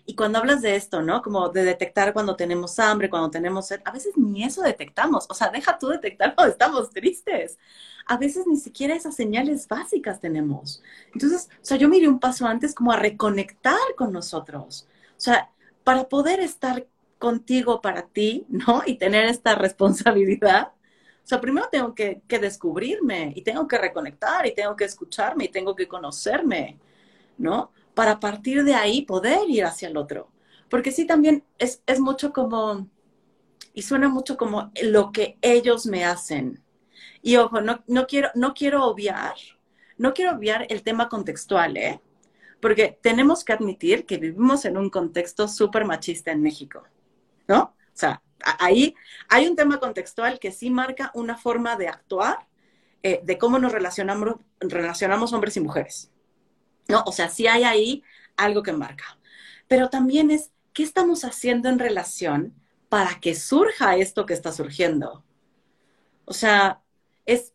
[0.05, 1.21] y cuando hablas de esto, ¿no?
[1.21, 5.27] Como de detectar cuando tenemos hambre, cuando tenemos sed, a veces ni eso detectamos.
[5.29, 7.59] O sea, deja tú detectar cuando estamos tristes.
[8.07, 10.81] A veces ni siquiera esas señales básicas tenemos.
[11.13, 14.87] Entonces, o sea, yo miré un paso antes como a reconectar con nosotros.
[15.17, 15.51] O sea,
[15.83, 16.87] para poder estar
[17.19, 18.83] contigo para ti, ¿no?
[18.85, 20.71] Y tener esta responsabilidad.
[21.23, 25.45] O sea, primero tengo que, que descubrirme y tengo que reconectar y tengo que escucharme
[25.45, 26.79] y tengo que conocerme,
[27.37, 27.71] ¿no?
[27.93, 30.31] Para partir de ahí poder ir hacia el otro.
[30.69, 32.89] Porque sí, también es, mucho como,
[33.73, 36.63] y suena mucho como lo que ellos me hacen.
[37.21, 39.35] Y ojo, no, no, quiero, no quiero obviar,
[39.97, 42.01] no quiero obviar el tema contextual, ¿eh?
[42.59, 46.83] Porque tenemos que admitir que vivimos en un contexto súper machista en México,
[47.47, 47.61] ¿no?
[47.61, 48.21] O sea,
[48.59, 48.95] ahí
[49.29, 52.47] hay un tema contextual que sí marca una forma de actuar,
[53.03, 56.12] eh, de cómo nos relacionamos, relacionamos hombres y mujeres.
[56.87, 57.03] ¿No?
[57.05, 58.03] O sea, sí hay ahí
[58.37, 59.19] algo que marca.
[59.67, 62.53] Pero también es, ¿qué estamos haciendo en relación
[62.89, 65.23] para que surja esto que está surgiendo?
[66.25, 66.81] O sea,
[67.25, 67.53] es,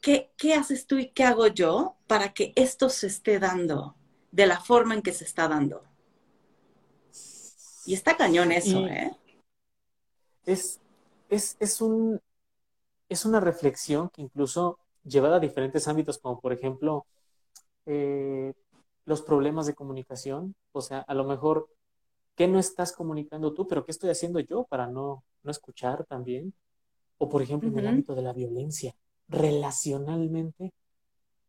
[0.00, 3.96] ¿qué, ¿qué haces tú y qué hago yo para que esto se esté dando
[4.30, 5.84] de la forma en que se está dando?
[7.86, 9.12] Y está cañón eso, ¿eh?
[10.46, 10.80] Es,
[11.28, 12.20] es, es, un,
[13.08, 17.06] es una reflexión que incluso llevada a diferentes ámbitos, como por ejemplo
[17.86, 18.54] eh,
[19.04, 20.54] los problemas de comunicación.
[20.72, 21.68] O sea, a lo mejor,
[22.34, 26.54] ¿qué no estás comunicando tú, pero qué estoy haciendo yo para no, no escuchar también?
[27.18, 28.94] O por ejemplo, en el ámbito de la violencia,
[29.28, 30.72] relacionalmente,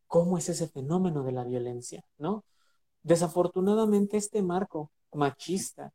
[0.07, 2.03] ¿cómo es ese fenómeno de la violencia?
[2.17, 2.45] ¿No?
[3.03, 5.91] Desafortunadamente, este marco machista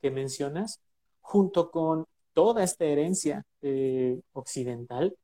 [0.00, 0.80] que mencionas,
[1.20, 5.16] junto con toda esta herencia eh, occidental,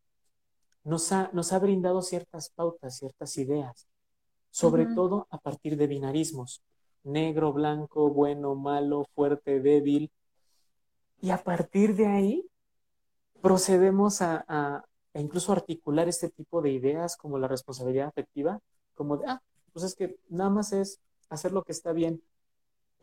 [0.82, 3.86] nos ha, nos ha brindado ciertas pautas, ciertas ideas,
[4.54, 6.62] sobre todo a partir de binarismos,
[7.02, 10.12] negro, blanco, bueno, malo, fuerte, débil.
[11.20, 12.48] Y a partir de ahí
[13.42, 18.60] procedemos a, a, incluso articular este tipo de ideas como la responsabilidad afectiva,
[18.94, 22.22] como de, ah, pues es que nada más es hacer lo que está bien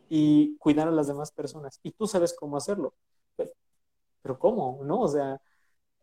[0.08, 1.82] y cuidar a las demás personas.
[1.84, 2.94] Y tú sabes cómo hacerlo.
[4.22, 4.80] Pero, ¿cómo?
[4.86, 5.02] ¿No?
[5.02, 5.42] O sea,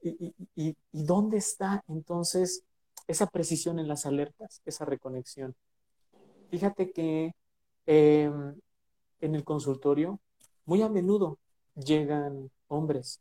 [0.02, 2.64] ¿y, y, y dónde está entonces
[3.08, 5.56] esa precisión en las alertas, esa reconexión?
[6.50, 7.32] Fíjate que
[7.86, 8.54] em,
[9.20, 10.20] en el consultorio
[10.64, 11.38] muy a menudo
[11.74, 13.20] llegan hombres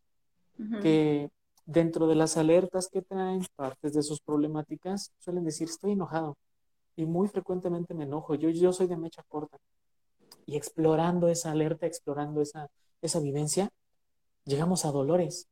[0.82, 1.30] que
[1.66, 6.36] dentro de las alertas que traen, partes de sus problemáticas, suelen decir, estoy enojado.
[6.96, 8.34] Y muy frecuentemente me enojo.
[8.36, 9.58] Yo, yo soy de mecha corta
[10.48, 12.70] y explorando esa alerta, explorando esa,
[13.02, 13.70] esa vivencia,
[14.46, 15.48] llegamos a dolores.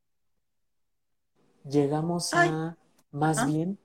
[1.70, 2.78] Llegamos a,
[3.12, 3.46] más ah.
[3.46, 3.78] bien,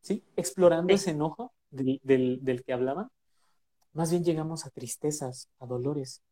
[0.00, 0.24] ¿sí?
[0.36, 3.08] Explorando ese enojo del, del, que hablaban,
[3.92, 6.22] más bien llegamos a tristezas, a dolores.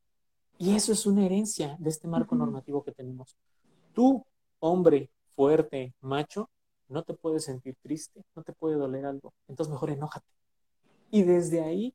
[0.59, 3.37] Y eso es una herencia de este marco normativo que tenemos.
[3.93, 4.25] Tú,
[4.61, 6.49] hombre fuerte, macho,
[6.89, 9.33] no te puedes sentir triste, no te puede doler algo.
[9.49, 10.27] Entonces mejor enójate.
[11.11, 11.95] Y desde ahí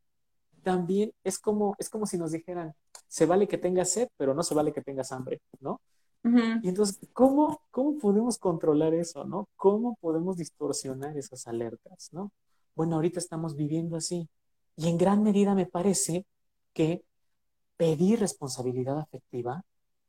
[0.64, 2.74] también es como, es como si nos dijeran,
[3.08, 5.82] se vale que tengas sed, pero no se vale que tengas hambre, ¿no?
[6.24, 9.50] Y entonces, ¿cómo, ¿cómo podemos controlar eso, no?
[9.56, 12.32] ¿Cómo podemos distorsionar esas alertas, no?
[12.76, 14.30] Bueno, ahorita estamos viviendo así.
[14.76, 16.26] Y en gran medida me parece
[16.74, 17.04] que
[17.78, 19.64] pedir responsabilidad afectiva,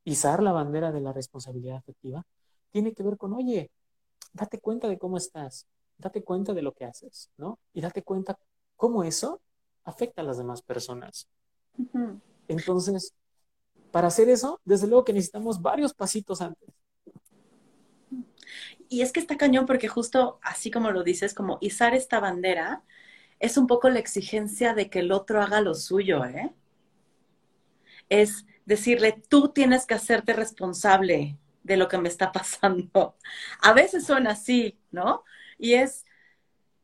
[0.05, 2.25] izar la bandera de la responsabilidad afectiva,
[2.71, 3.71] tiene que ver con, oye,
[4.33, 5.67] date cuenta de cómo estás,
[5.99, 7.59] date cuenta de lo que haces, ¿no?
[7.73, 8.39] Y date cuenta
[8.77, 9.41] cómo eso
[9.85, 11.29] afecta a las demás personas.
[12.49, 13.15] Entonces,
[13.93, 16.69] para hacer eso, desde luego que necesitamos varios pasitos antes.
[18.89, 22.83] Y es que está cañón porque justo así como lo dices, como izar esta bandera,
[23.39, 26.53] es un poco la exigencia de que el otro haga lo suyo, ¿eh?
[28.09, 33.17] Es decirle, tú tienes que hacerte responsable de lo que me está pasando.
[33.61, 35.25] A veces suena así, ¿no?
[35.59, 36.05] Y es,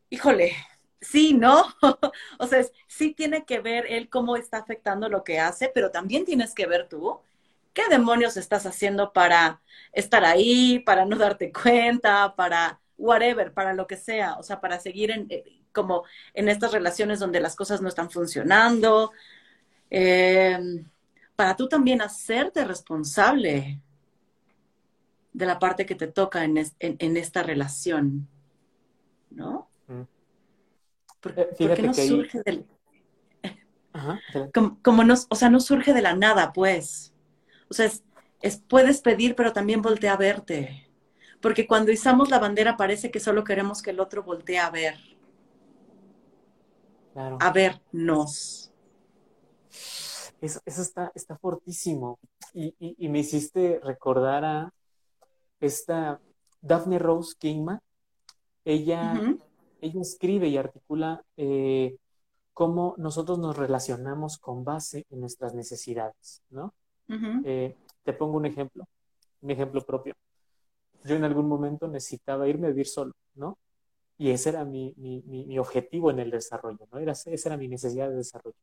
[0.09, 0.53] híjole,
[1.01, 1.65] sí, ¿no?
[2.39, 6.25] o sea, sí tiene que ver él cómo está afectando lo que hace, pero también
[6.25, 7.19] tienes que ver tú
[7.73, 9.61] qué demonios estás haciendo para
[9.93, 14.79] estar ahí, para no darte cuenta, para whatever, para lo que sea, o sea, para
[14.79, 19.11] seguir eh, como en estas relaciones donde las cosas no están funcionando,
[19.89, 20.85] em,
[21.35, 23.79] para tú también hacerte responsable
[25.31, 28.27] de la parte que te toca en, en esta relación,
[29.29, 29.68] ¿no?
[31.19, 32.65] Porque, eh, no surge del...
[34.81, 37.13] como, no, o sea, no surge de la nada, pues.
[37.69, 37.89] O sea,
[38.41, 40.89] es, puedes pedir, pero también voltea a verte.
[41.41, 44.97] Porque cuando izamos la bandera parece que solo queremos que el otro voltee a ver.
[47.15, 48.71] A vernos.
[50.41, 52.17] Eso, eso está, está fortísimo.
[52.53, 54.73] Y, y, me hiciste recordar a
[55.59, 56.19] esta
[56.61, 57.81] Daphne Rose Kingma.
[58.63, 59.13] Ella
[59.81, 61.97] ella escribe y articula eh,
[62.53, 66.73] cómo nosotros nos relacionamos con base en nuestras necesidades, ¿no?
[67.45, 68.85] Eh, te pongo un ejemplo,
[69.41, 70.13] un ejemplo propio.
[71.05, 73.57] Yo en algún momento necesitaba irme a vivir solo, ¿no?
[74.17, 76.99] Y ese era mi, mi, objetivo en el desarrollo, ¿no?
[76.99, 78.57] Era, esa era mi necesidad de desarrollo.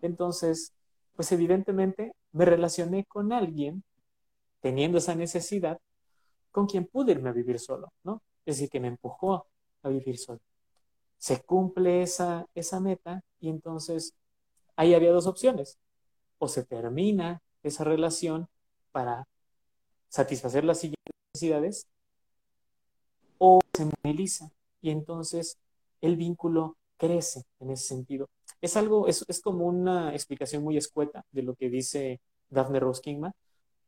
[0.00, 0.72] Entonces,
[1.16, 3.82] pues evidentemente me relacioné con alguien
[4.60, 5.80] teniendo esa necesidad
[6.52, 8.22] con quien pude irme a vivir solo, ¿no?
[8.46, 9.46] Es decir, que me empujó
[9.82, 10.40] a vivir solo
[11.22, 14.12] se cumple esa, esa meta y entonces
[14.74, 15.78] ahí había dos opciones.
[16.38, 18.48] O se termina esa relación
[18.90, 19.28] para
[20.08, 21.86] satisfacer las siguientes necesidades
[23.38, 25.58] o se moviliza y entonces
[26.00, 28.28] el vínculo crece en ese sentido.
[28.60, 33.00] Es algo, es, es como una explicación muy escueta de lo que dice Daphne Rose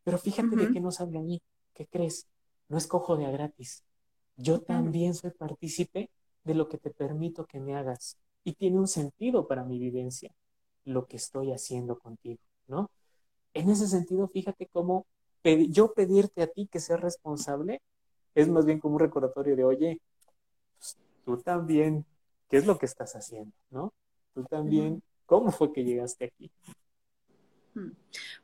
[0.04, 1.42] pero fíjate de qué nos habla allí.
[1.72, 2.28] ¿Qué crees?
[2.68, 3.82] No es cojo de a gratis.
[4.36, 6.10] yo también soy partícipe
[6.44, 10.30] de lo que te permito que me hagas y tiene un sentido para mi vivencia
[10.84, 12.90] lo que estoy haciendo contigo, ¿no?
[13.54, 15.06] En ese sentido, fíjate cómo
[15.70, 17.80] yo pedirte a ti que seas responsable
[18.34, 20.00] es más bien como un recordatorio de, oye,
[20.78, 22.04] pues, tú también,
[22.48, 23.52] ¿qué es lo que estás haciendo?
[23.70, 23.92] ¿No?
[24.34, 26.50] Tú también, ¿cómo fue que llegaste aquí?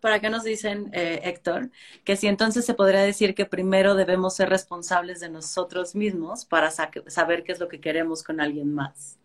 [0.00, 1.70] Por acá nos dicen, eh, Héctor,
[2.04, 6.70] que si entonces se podría decir que primero debemos ser responsables de nosotros mismos para
[6.70, 9.18] saber qué es lo que queremos con alguien más.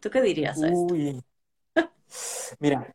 [0.00, 0.94] ¿Tú qué dirías a esto?
[2.60, 2.94] Mira,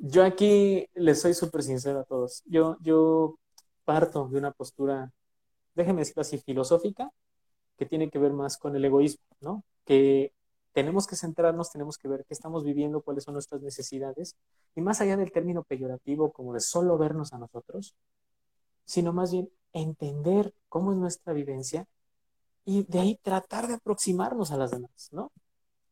[0.00, 2.42] yo aquí les soy súper sincero a todos.
[2.46, 3.38] Yo, yo
[3.84, 5.10] parto de una postura,
[5.74, 7.10] déjenme decirlo así, filosófica,
[7.76, 9.64] que tiene que ver más con el egoísmo, ¿no?
[9.84, 10.32] Que
[10.72, 14.36] tenemos que centrarnos, tenemos que ver qué estamos viviendo, cuáles son nuestras necesidades,
[14.74, 17.94] y más allá del término peyorativo como de solo vernos a nosotros,
[18.84, 21.86] sino más bien entender cómo es nuestra vivencia
[22.64, 25.32] y de ahí tratar de aproximarnos a las demás, ¿no?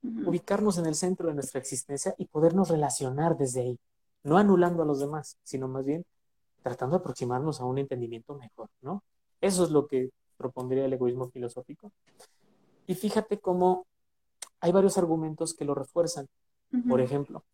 [0.02, 3.78] Ubicarnos en el centro de nuestra existencia y podernos relacionar desde ahí,
[4.22, 6.04] no anulando a los demás, sino más bien
[6.62, 9.02] tratando de aproximarnos a un entendimiento mejor, ¿no?
[9.40, 11.92] Eso es lo que propondría el egoísmo filosófico.
[12.86, 13.86] Y fíjate cómo
[14.60, 16.28] hay varios argumentos que lo refuerzan.
[16.88, 17.44] Por ejemplo,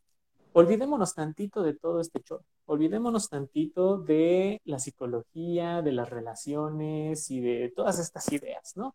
[0.52, 7.40] olvidémonos tantito de todo este show, olvidémonos tantito de la psicología, de las relaciones y
[7.40, 8.94] de todas estas ideas, ¿no?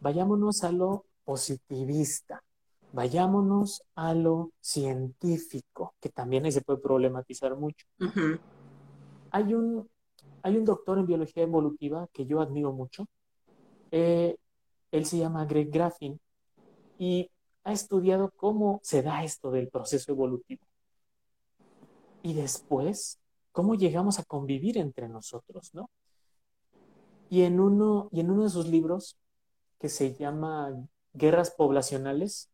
[0.00, 2.42] Vayámonos a lo positivista,
[2.92, 7.86] vayámonos a lo científico, que también ahí se puede problematizar mucho.
[9.30, 9.88] hay, un,
[10.42, 13.06] hay un doctor en biología evolutiva que yo admiro mucho.
[13.90, 14.36] Eh,
[14.90, 16.20] él se llama Greg Graffin
[16.98, 17.30] y
[17.64, 20.64] ha estudiado cómo se da esto del proceso evolutivo.
[22.22, 23.18] Y después,
[23.52, 25.90] cómo llegamos a convivir entre nosotros, ¿no?
[27.30, 29.16] Y en uno, y en uno de sus libros,
[29.78, 30.74] que se llama
[31.12, 32.50] Guerras Poblacionales,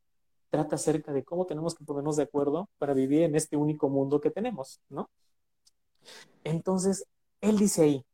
[0.51, 4.21] trata acerca de cómo tenemos que ponernos de acuerdo para vivir en este único mundo
[4.21, 5.09] que tenemos, ¿no?
[6.45, 7.07] Entonces,
[7.41, 8.05] él dice ahí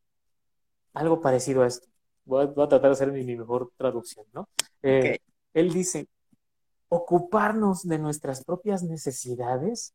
[0.95, 1.88] algo parecido a esto.
[2.25, 4.49] Voy a, tratar de hacer mi, mejor traducción, ¿no?
[4.83, 5.19] Eh,
[5.55, 6.07] él dice,
[6.90, 9.94] ocuparnos de nuestras propias necesidades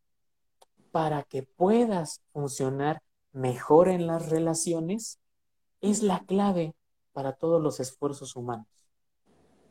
[0.91, 3.01] para que puedas funcionar
[3.33, 5.19] mejor en las relaciones
[5.81, 6.73] es la clave
[7.11, 8.65] para todos los esfuerzos humanos.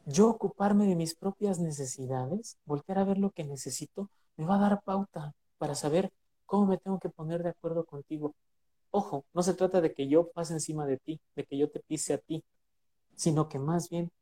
[0.04, 4.68] Yo ocuparme de mis propias necesidades, voltear a ver lo que necesito, me va a
[4.68, 6.12] dar pauta para saber
[6.44, 8.34] cómo me tengo que poner de acuerdo contigo.
[8.90, 11.80] Ojo, no se trata de que yo pase encima de ti, de que yo te
[11.80, 12.44] pise a ti,
[13.16, 14.12] sino que más bien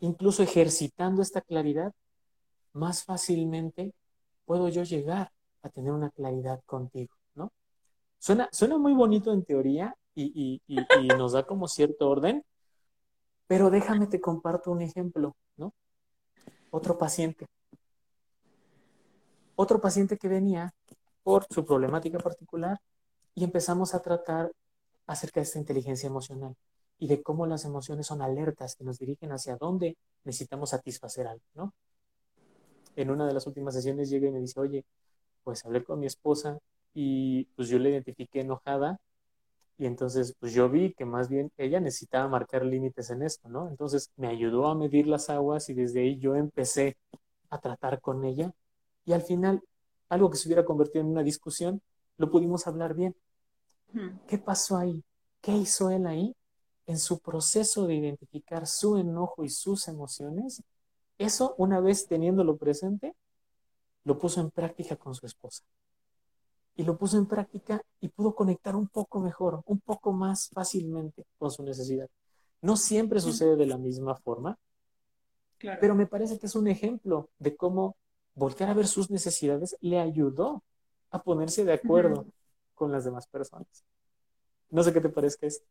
[0.00, 1.92] incluso ejercitando esta claridad,
[2.72, 3.94] más fácilmente
[4.44, 5.32] puedo yo llegar
[5.62, 7.52] a tener una claridad contigo, ¿no?
[8.18, 10.60] Suena, suena muy bonito en teoría y,
[11.16, 12.44] nos da como cierto orden,
[13.46, 15.72] pero déjame te comparto un ejemplo, ¿no?
[16.70, 17.46] Otro paciente.
[19.56, 20.72] Otro paciente que venía
[21.22, 22.78] por su problemática particular
[23.34, 24.52] y empezamos a tratar
[25.06, 26.56] acerca de esta inteligencia emocional
[26.98, 31.44] y de cómo las emociones son alertas que nos dirigen hacia dónde necesitamos satisfacer algo,
[31.54, 31.72] ¿no?
[32.96, 34.84] En una de las últimas sesiones llega y me dice, oye,
[35.44, 36.58] pues hablé con mi esposa
[36.94, 38.98] y pues yo le identifiqué enojada
[39.78, 43.68] y entonces pues yo vi que más bien ella necesitaba marcar límites en esto, ¿no?
[43.68, 46.96] Entonces me ayudó a medir las aguas y desde ahí yo empecé
[47.50, 48.52] a tratar con ella
[49.04, 49.62] y al final
[50.08, 51.80] algo que se hubiera convertido en una discusión,
[52.16, 53.14] lo pudimos hablar bien.
[54.26, 55.04] ¿Qué pasó ahí?
[55.40, 56.34] ¿Qué hizo él ahí?
[56.88, 60.62] En su proceso de identificar su enojo y sus emociones,
[61.18, 63.14] eso una vez teniéndolo presente,
[64.04, 65.64] lo puso en práctica con su esposa.
[66.76, 71.26] Y lo puso en práctica y pudo conectar un poco mejor, un poco más fácilmente
[71.38, 72.08] con su necesidad.
[72.62, 74.58] No siempre sucede de la misma forma,
[75.58, 77.96] pero me parece que es un ejemplo de cómo
[78.34, 80.62] voltear a ver sus necesidades le ayudó
[81.10, 82.24] a ponerse de acuerdo
[82.74, 83.84] con las demás personas.
[84.70, 85.66] No sé qué te parezca esto.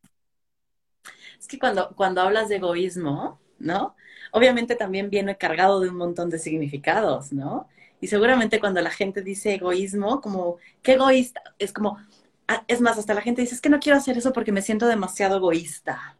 [1.38, 3.96] Es que cuando, cuando hablas de egoísmo, ¿no?
[4.32, 7.68] Obviamente también viene cargado de un montón de significados, ¿no?
[8.00, 11.42] Y seguramente cuando la gente dice egoísmo, como, ¿qué egoísta?
[11.58, 11.98] Es como,
[12.46, 14.62] ah, es más, hasta la gente dice, es que no quiero hacer eso porque me
[14.62, 16.16] siento demasiado egoísta,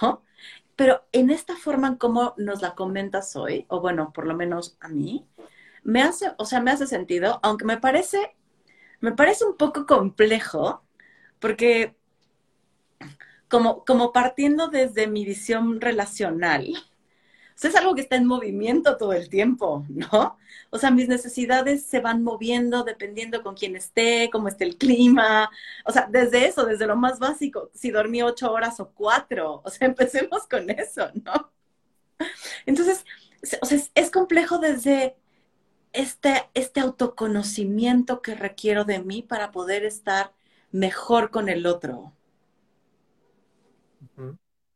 [0.00, 0.22] ¿no?
[0.76, 4.76] Pero en esta forma en cómo nos la comentas hoy, o bueno, por lo menos
[4.80, 5.26] a mí,
[5.82, 8.36] me hace, o sea, me hace sentido, aunque me parece,
[9.00, 10.84] me parece un poco complejo,
[11.40, 11.96] porque
[13.48, 16.74] como, como partiendo desde mi visión relacional.
[17.58, 20.38] O sea, es algo que está en movimiento todo el tiempo, ¿no?
[20.70, 25.50] O sea, mis necesidades se van moviendo dependiendo con quién esté, cómo esté el clima.
[25.84, 29.62] O sea, desde eso, desde lo más básico, si dormí ocho horas o cuatro.
[29.64, 31.52] O sea, empecemos con eso, ¿no?
[32.66, 33.04] Entonces,
[33.60, 35.16] o sea, es, complejo desde
[35.92, 40.32] este, este autoconocimiento que requiero de mí para poder estar
[40.70, 42.12] mejor con el otro.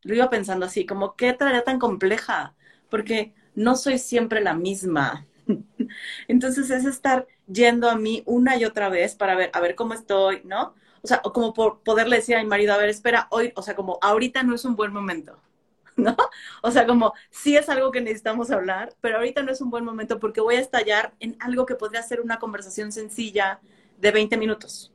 [0.03, 2.55] Lo iba pensando así, como qué tarea tan compleja,
[2.90, 5.26] porque no soy siempre la misma.
[6.28, 9.95] Entonces es estar yendo a mí una y otra vez para ver, a ver cómo
[9.95, 10.74] estoy, ¿no?
[11.03, 13.74] O sea, como por poderle decir a mi marido, a ver, espera, hoy, o sea,
[13.74, 15.40] como ahorita no es un buen momento,
[15.97, 16.16] ¿no?
[16.62, 19.84] O sea, como sí es algo que necesitamos hablar, pero ahorita no es un buen
[19.84, 23.61] momento porque voy a estallar en algo que podría ser una conversación sencilla
[23.99, 24.93] de 20 minutos,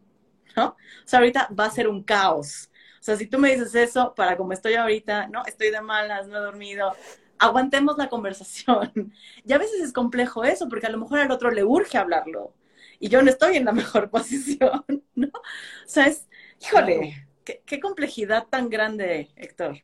[0.55, 0.67] ¿no?
[0.69, 0.75] O
[1.05, 2.69] sea, ahorita va a ser un caos.
[3.07, 5.45] O sea, si tú me dices eso, para como estoy ahorita, ¿no?
[5.45, 6.91] Estoy de malas, no he dormido,
[7.39, 8.91] aguantemos la conversación.
[9.45, 12.53] Y a veces es complejo eso, porque a lo mejor al otro le urge hablarlo.
[12.99, 14.83] Y yo no estoy en la mejor posición,
[15.15, 15.27] ¿no?
[15.27, 16.27] O sea, es,
[16.59, 19.77] híjole, qué, complejidad tan grande, Héctor.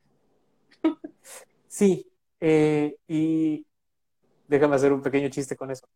[1.69, 2.11] Sí,
[2.41, 3.65] eh, y
[4.49, 5.88] déjame hacer un pequeño chiste con eso.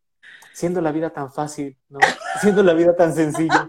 [0.54, 1.98] Siendo la vida tan fácil, ¿no?
[2.40, 3.68] Siendo la vida tan sencilla.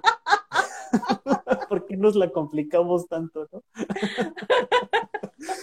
[1.89, 3.63] ¿Por qué nos la complicamos tanto, no?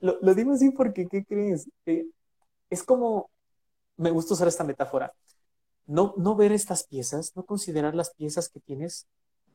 [0.00, 1.70] lo, digo así porque, ¿qué crees?
[1.86, 2.06] Eh,
[2.68, 3.30] es como,
[3.96, 5.14] me gusta usar esta metáfora,
[5.86, 9.06] no, no ver estas piezas, no considerar las piezas que tienes,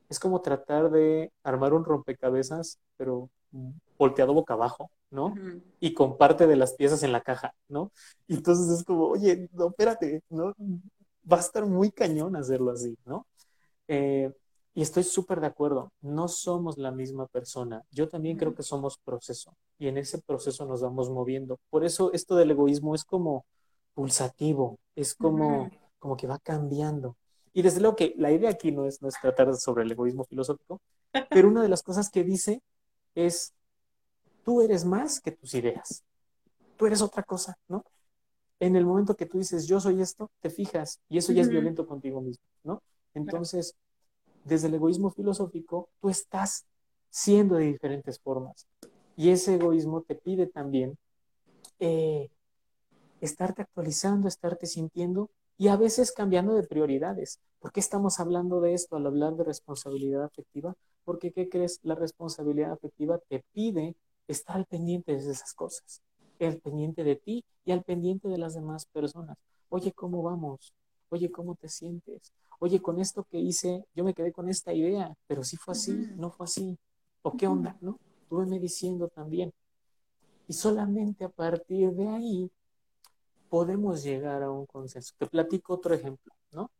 [0.09, 3.29] es como tratar de armar un rompecabezas, pero
[3.99, 5.35] volteado boca abajo, ¿no?
[5.79, 7.91] Y con parte de las piezas en la caja, ¿no?
[8.27, 10.55] Y entonces es como, oye, no, espérate, ¿no?
[11.31, 13.27] Va a estar muy cañón hacerlo así, ¿no?
[13.87, 14.33] Eh,
[14.75, 17.83] y estoy súper de acuerdo, no somos la misma persona.
[17.91, 21.59] Yo también creo que somos proceso y en ese proceso nos vamos moviendo.
[21.69, 23.45] Por eso esto del egoísmo es como
[23.93, 25.69] pulsativo, es como,
[25.99, 27.15] como que va cambiando.
[27.53, 30.23] Y desde luego que la idea aquí no es, no es tratar sobre el egoísmo
[30.23, 30.81] filosófico,
[31.29, 32.63] pero una de las cosas que dice
[33.13, 33.53] es,
[34.43, 36.03] tú eres más que tus ideas,
[36.77, 37.83] tú eres otra cosa, ¿no?
[38.59, 41.49] En el momento que tú dices, yo soy esto, te fijas, y eso ya es
[41.49, 42.81] violento contigo mismo, ¿no?
[43.13, 43.75] Entonces,
[44.43, 46.65] desde el egoísmo filosófico, tú estás
[47.09, 48.67] siendo de diferentes formas.
[49.15, 50.97] Y ese egoísmo te pide también
[51.79, 52.29] eh,
[53.21, 57.39] estarte actualizando, estarte sintiendo y a veces cambiando de prioridades.
[57.59, 60.73] ¿Por qué estamos hablando de esto al hablar de responsabilidad afectiva?
[61.05, 61.79] Porque, ¿qué crees?
[61.83, 63.95] La responsabilidad afectiva te pide
[64.27, 66.01] estar al pendiente de esas cosas,
[66.39, 69.37] al pendiente de ti y al pendiente de las demás personas.
[69.69, 70.73] Oye, ¿cómo vamos?
[71.09, 72.31] Oye, ¿cómo te sientes?
[72.63, 75.91] Oye, con esto que hice, yo me quedé con esta idea, pero si fue así,
[76.15, 76.77] no fue así,
[77.21, 77.99] o qué onda, ¿no?
[78.29, 79.53] me diciendo también.
[80.47, 82.51] Y solamente a partir de ahí
[83.49, 85.13] podemos llegar a un consenso.
[85.17, 86.71] Te platico otro ejemplo, ¿no?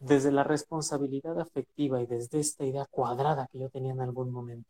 [0.00, 4.68] Desde la responsabilidad afectiva y desde esta idea cuadrada que yo tenía en algún momento,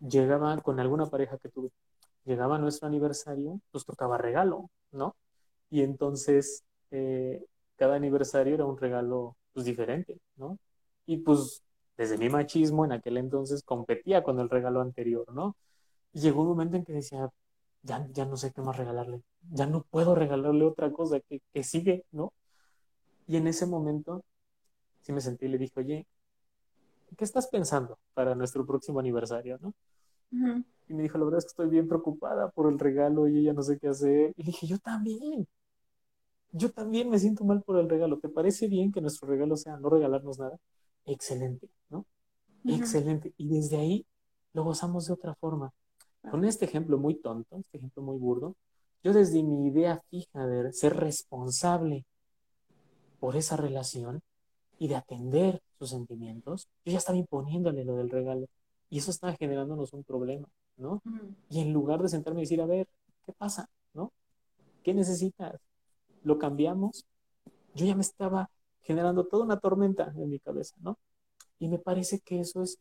[0.00, 1.70] llegaba con alguna pareja que tuve,
[2.24, 5.14] llegaba nuestro aniversario, nos tocaba regalo, ¿no?
[5.70, 7.44] Y entonces eh,
[7.78, 10.58] cada aniversario era un regalo pues diferente, ¿no?
[11.06, 11.62] Y pues
[11.96, 15.56] desde mi machismo en aquel entonces competía con el regalo anterior, ¿no?
[16.12, 17.30] Y llegó un momento en que decía,
[17.82, 21.62] ya, ya no sé qué más regalarle, ya no puedo regalarle otra cosa que, que
[21.64, 22.32] sigue, ¿no?
[23.26, 24.24] Y en ese momento
[25.02, 26.06] sí me sentí y le dije, oye,
[27.16, 29.74] ¿qué estás pensando para nuestro próximo aniversario, no?
[30.88, 33.52] Y me dijo, la verdad es que estoy bien preocupada por el regalo y ya
[33.52, 34.32] no sé qué hacer.
[34.36, 35.46] Y dije, yo también,
[36.52, 38.18] yo también me siento mal por el regalo.
[38.18, 40.58] ¿Te parece bien que nuestro regalo sea no regalarnos nada?
[41.04, 42.06] Excelente, ¿no?
[42.64, 43.32] Excelente.
[43.36, 44.06] Y desde ahí
[44.52, 45.72] lo gozamos de otra forma.
[46.30, 48.56] Con este ejemplo muy tonto, este ejemplo muy burdo,
[49.02, 52.04] yo desde mi idea fija de ser responsable
[53.20, 54.20] por esa relación
[54.78, 58.46] y de atender sus sentimientos, yo ya estaba imponiéndole lo del regalo.
[58.90, 61.02] Y eso estaba generándonos un problema, ¿no?
[61.50, 62.88] Y en lugar de sentarme y decir, a ver,
[63.24, 63.68] ¿qué pasa?
[63.92, 64.12] ¿No?
[64.82, 65.60] ¿Qué necesitas?
[66.22, 67.06] Lo cambiamos,
[67.74, 68.50] yo ya me estaba
[68.82, 70.98] generando toda una tormenta en mi cabeza, ¿no?
[71.58, 72.78] Y me parece que eso es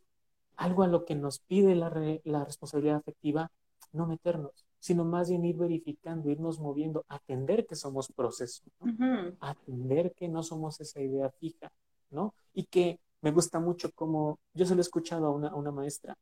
[0.56, 1.92] algo a lo que nos pide la,
[2.24, 3.52] la responsabilidad afectiva,
[3.92, 9.36] no meternos, sino más bien ir verificando, irnos moviendo, atender que somos proceso, ¿no?
[9.40, 11.72] atender que no somos esa idea fija,
[12.10, 12.34] ¿no?
[12.54, 15.72] Y que me gusta mucho como, yo se lo he escuchado a una, a una
[15.72, 16.18] maestra,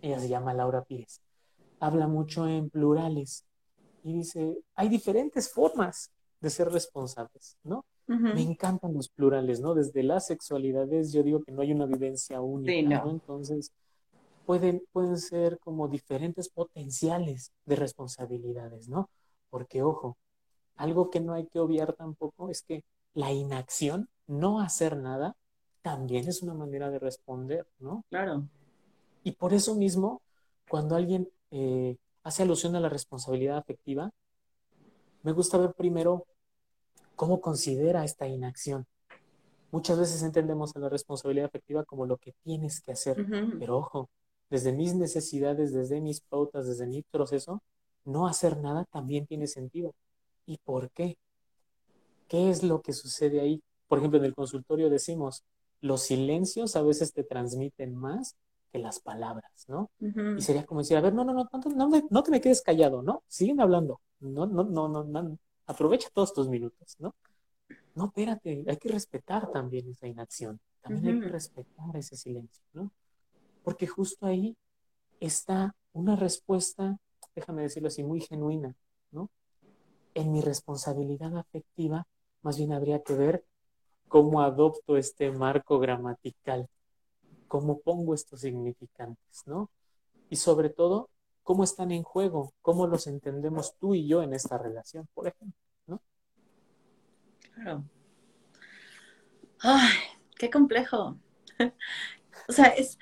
[0.00, 1.20] ella se llama Laura Pires,
[1.80, 3.44] habla mucho en plurales
[4.02, 6.10] y dice, hay diferentes formas
[6.40, 7.84] de ser responsables, ¿no?
[8.06, 9.74] Me encantan los plurales, ¿no?
[9.74, 13.10] Desde las sexualidades, yo digo que no hay una vivencia única, ¿no?
[13.10, 13.70] Entonces,
[14.46, 19.10] pueden, pueden ser como diferentes potenciales de responsabilidades, ¿no?
[19.50, 20.16] Porque, ojo,
[20.76, 22.82] algo que no hay que obviar tampoco es que
[23.12, 25.36] la inacción, no hacer nada,
[25.82, 28.04] también es una manera de responder, ¿no?
[28.08, 28.48] Claro.
[29.22, 30.22] Y por eso mismo,
[30.68, 34.12] cuando alguien eh, hace alusión a la responsabilidad afectiva,
[35.22, 36.26] me gusta ver primero
[37.16, 38.86] cómo considera esta inacción.
[39.70, 43.26] Muchas veces entendemos a la responsabilidad afectiva como lo que tienes que hacer,
[43.58, 44.08] pero ojo,
[44.48, 47.62] desde mis necesidades, desde mis pautas, desde mi proceso,
[48.04, 49.94] no hacer nada también tiene sentido.
[50.46, 51.18] ¿Y por qué?
[52.28, 53.62] ¿Qué es lo que sucede ahí?
[53.88, 55.44] Por ejemplo, en el consultorio decimos,
[55.80, 58.36] los silencios a veces te transmiten más
[58.68, 59.90] que las palabras, ¿no?
[60.00, 62.62] Y sería como decir, a ver, no, no, no, no, no, no te me quedes
[62.62, 63.22] callado, ¿no?
[63.28, 67.14] Siguen hablando, no, no, no, no, no, aprovecha todos tus minutos, ¿no?
[67.94, 72.90] No, espérate, hay que respetar también esa inacción, también hay que respetar ese silencio, ¿no?
[73.62, 74.56] Porque justo ahí
[75.20, 76.98] está una respuesta,
[77.34, 78.74] déjame decirlo así, muy genuina,
[79.10, 79.30] ¿no?
[80.14, 82.06] En mi responsabilidad afectiva,
[82.42, 83.44] más bien habría que ver
[84.08, 86.68] cómo adopto este marco gramatical,
[87.48, 89.70] cómo pongo estos significantes, ¿no?
[90.30, 91.10] Y sobre todo,
[91.42, 95.58] cómo están en juego, cómo los entendemos tú y yo en esta relación, por ejemplo,
[95.86, 96.02] ¿no?
[97.54, 97.84] Claro.
[99.60, 99.96] Ay,
[100.36, 101.18] qué complejo.
[102.48, 102.98] o sea, es,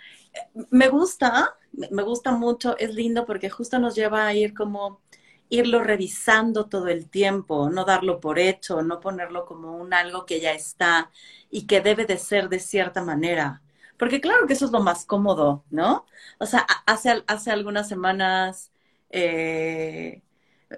[0.70, 1.56] me gusta,
[1.90, 5.02] me gusta mucho, es lindo porque justo nos lleva a ir como
[5.48, 10.40] irlo revisando todo el tiempo, no darlo por hecho, no ponerlo como un algo que
[10.40, 11.10] ya está
[11.50, 13.62] y que debe de ser de cierta manera.
[13.98, 16.06] Porque claro que eso es lo más cómodo, ¿no?
[16.38, 18.72] O sea, hace, hace algunas semanas
[19.10, 20.22] eh,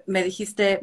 [0.07, 0.81] me dijiste,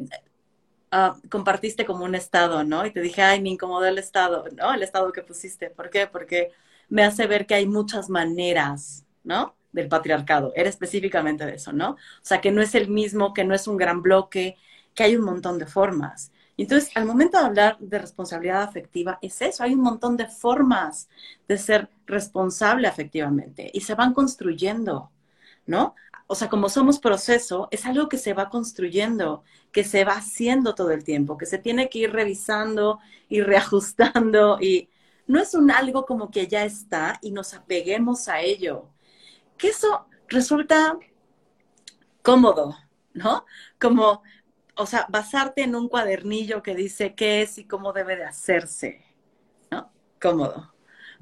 [0.90, 2.86] ah, compartiste como un estado, ¿no?
[2.86, 4.74] Y te dije, ay, me incomodó el estado, ¿no?
[4.74, 5.70] El estado que pusiste.
[5.70, 6.06] ¿Por qué?
[6.06, 6.52] Porque
[6.88, 9.54] me hace ver que hay muchas maneras, ¿no?
[9.76, 11.90] del patriarcado, era específicamente de eso, ¿no?
[11.92, 14.56] O sea, que no es el mismo, que no es un gran bloque,
[14.94, 16.32] que hay un montón de formas.
[16.56, 21.08] Entonces, al momento de hablar de responsabilidad afectiva, es eso, hay un montón de formas
[21.48, 25.10] de ser responsable afectivamente y se van construyendo,
[25.66, 25.94] ¿no?
[26.28, 30.74] O sea, como somos proceso, es algo que se va construyendo, que se va haciendo
[30.74, 34.88] todo el tiempo, que se tiene que ir revisando y reajustando y
[35.26, 38.88] no es un algo como que ya está y nos apeguemos a ello
[39.56, 40.98] que eso resulta
[42.22, 42.76] cómodo,
[43.14, 43.44] ¿no?
[43.80, 44.22] Como,
[44.76, 49.04] o sea, basarte en un cuadernillo que dice qué es y cómo debe de hacerse,
[49.70, 49.90] ¿no?
[50.20, 50.74] Cómodo.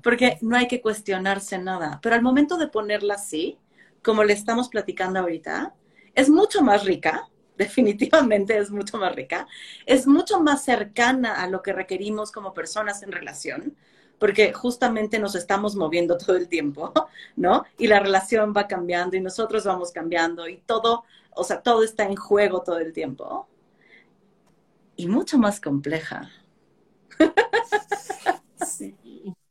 [0.03, 2.01] Porque no hay que cuestionarse nada.
[2.03, 3.59] Pero al momento de ponerla así,
[4.03, 5.75] como le estamos platicando ahorita,
[6.15, 9.47] es mucho más rica, definitivamente es mucho más rica,
[9.87, 13.77] es mucho más cercana a lo que requerimos como personas en relación,
[14.25, 16.95] porque justamente nos estamos moviendo todo el tiempo,
[17.37, 17.66] ¿no?
[17.77, 22.05] Y la relación va cambiando y nosotros vamos cambiando y todo, o sea, todo está
[22.05, 23.47] en juego todo el tiempo.
[24.97, 26.31] Y mucho más compleja.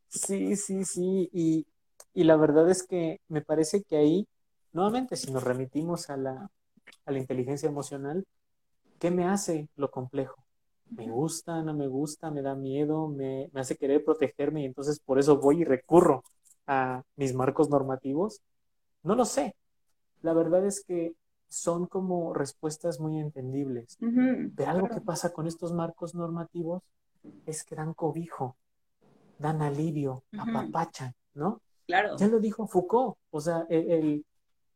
[0.10, 1.30] Sí, sí, sí.
[1.32, 1.68] Y,
[2.16, 4.28] y la verdad es que me parece que ahí,
[4.72, 6.50] nuevamente, si nos remitimos a la,
[7.06, 8.26] a la inteligencia emocional,
[8.98, 10.43] ¿qué me hace lo complejo?
[10.96, 15.20] Me gusta, no me gusta, me da miedo, me, hace querer protegerme y entonces por
[15.20, 16.24] eso voy y recurro
[16.68, 18.42] a mis marcos normativos?
[19.04, 19.56] No lo sé.
[20.22, 21.14] La verdad es que
[21.50, 23.98] son como respuestas muy entendibles.
[24.56, 26.82] Pero algo que pasa con estos marcos normativos
[27.46, 28.56] es que dan cobijo,
[29.38, 31.62] dan alivio, apapachan, ¿no?
[31.86, 32.16] Claro.
[32.18, 34.26] Ya lo dijo Foucault, o sea, el,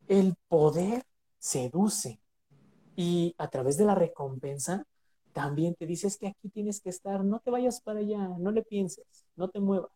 [0.07, 1.03] el poder
[1.39, 2.19] seduce
[2.95, 4.85] y a través de la recompensa
[5.37, 8.63] también te dices que aquí tienes que estar, no te vayas para allá, no le
[8.63, 9.91] pienses, no te muevas,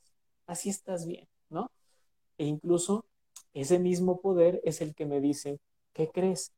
[0.46, 1.72] así estás bien, ¿no?
[2.38, 3.06] E incluso
[3.52, 5.60] ese mismo poder es el que me dice,
[5.94, 6.52] ¿qué crees?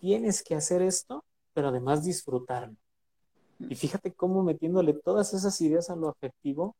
[0.00, 2.78] Tienes que hacer esto, pero además disfrutarlo.
[3.58, 6.74] Y fíjate cómo metiéndole todas esas ideas a lo afectivo,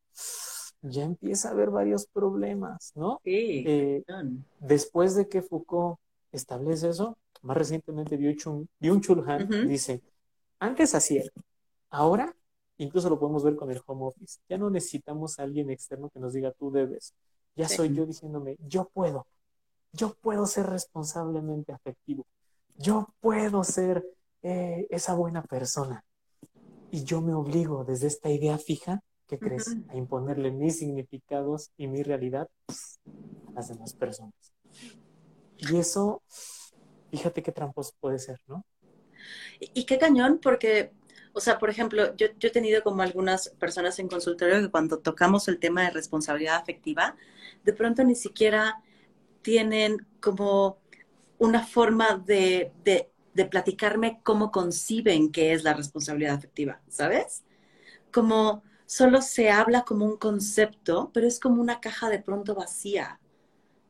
[0.81, 3.21] ya empieza a haber varios problemas, ¿no?
[3.25, 3.63] Sí.
[3.67, 4.05] Eh,
[4.61, 5.99] después de que Foucault
[6.33, 10.01] establece eso, más recientemente Byung-Chul Han dice,
[10.59, 11.31] antes así era.
[11.91, 12.35] Ahora,
[12.79, 14.41] incluso lo podemos ver con el home office.
[14.49, 17.15] Ya no necesitamos a alguien externo que nos diga tú debes.
[17.55, 19.27] Ya soy yo diciéndome, yo puedo.
[19.93, 22.27] Yo puedo ser responsablemente afectivo.
[22.77, 24.05] Yo puedo ser
[24.43, 26.05] eh, esa buena persona.
[26.91, 29.77] Y yo me obligo desde esta idea fija, que crees?
[29.89, 34.35] A imponerle mis significados y mi realidad a las demás personas.
[35.57, 36.23] Y eso,
[37.11, 38.65] fíjate qué trampos puede ser, ¿no?
[39.61, 40.93] Y, qué cañón, porque,
[41.33, 45.49] o sea, por ejemplo, yo, he tenido como algunas personas en consultorio que cuando tocamos
[45.49, 47.17] el tema de responsabilidad afectiva,
[47.65, 48.83] de pronto ni siquiera
[49.43, 50.79] tienen como
[51.39, 57.45] una forma de, de, de platicarme cómo conciben que es la responsabilidad afectiva, ¿sabes?
[58.13, 63.21] Como solo se habla como un concepto, pero es como una caja de pronto vacía,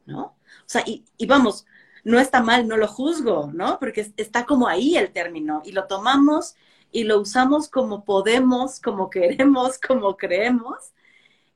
[0.07, 0.23] ¿no?
[0.25, 1.67] O sea, y, y vamos,
[2.07, 3.81] no está mal, no lo juzgo, ¿no?
[3.81, 6.55] Porque está como ahí el término y lo tomamos
[6.93, 10.93] y lo usamos como podemos, como queremos, como creemos.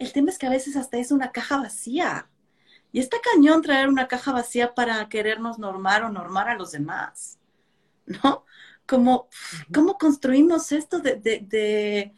[0.01, 2.29] El tema es que a veces hasta es una caja vacía.
[2.91, 7.39] Y está cañón traer una caja vacía para querernos normar o normar a los demás,
[8.07, 8.45] ¿no?
[8.87, 9.29] Como,
[9.73, 12.13] ¿Cómo construimos esto de, de,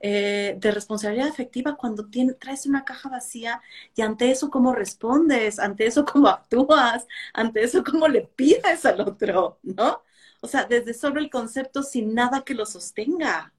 [0.00, 3.60] eh, de responsabilidad afectiva cuando traes una caja vacía
[3.94, 9.02] y ante eso cómo respondes, ante eso cómo actúas, ante eso cómo le pides al
[9.02, 10.02] otro, ¿no?
[10.40, 13.52] O sea, desde solo el concepto sin nada que lo sostenga.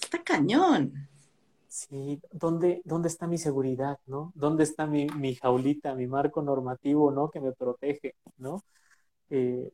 [0.00, 1.08] Está cañón.
[1.66, 4.32] Sí, ¿dónde, dónde está mi seguridad, no?
[4.36, 7.30] ¿Dónde está mi, mi jaulita, mi marco normativo, no?
[7.30, 8.62] Que me protege, ¿no?
[9.30, 9.72] Eh,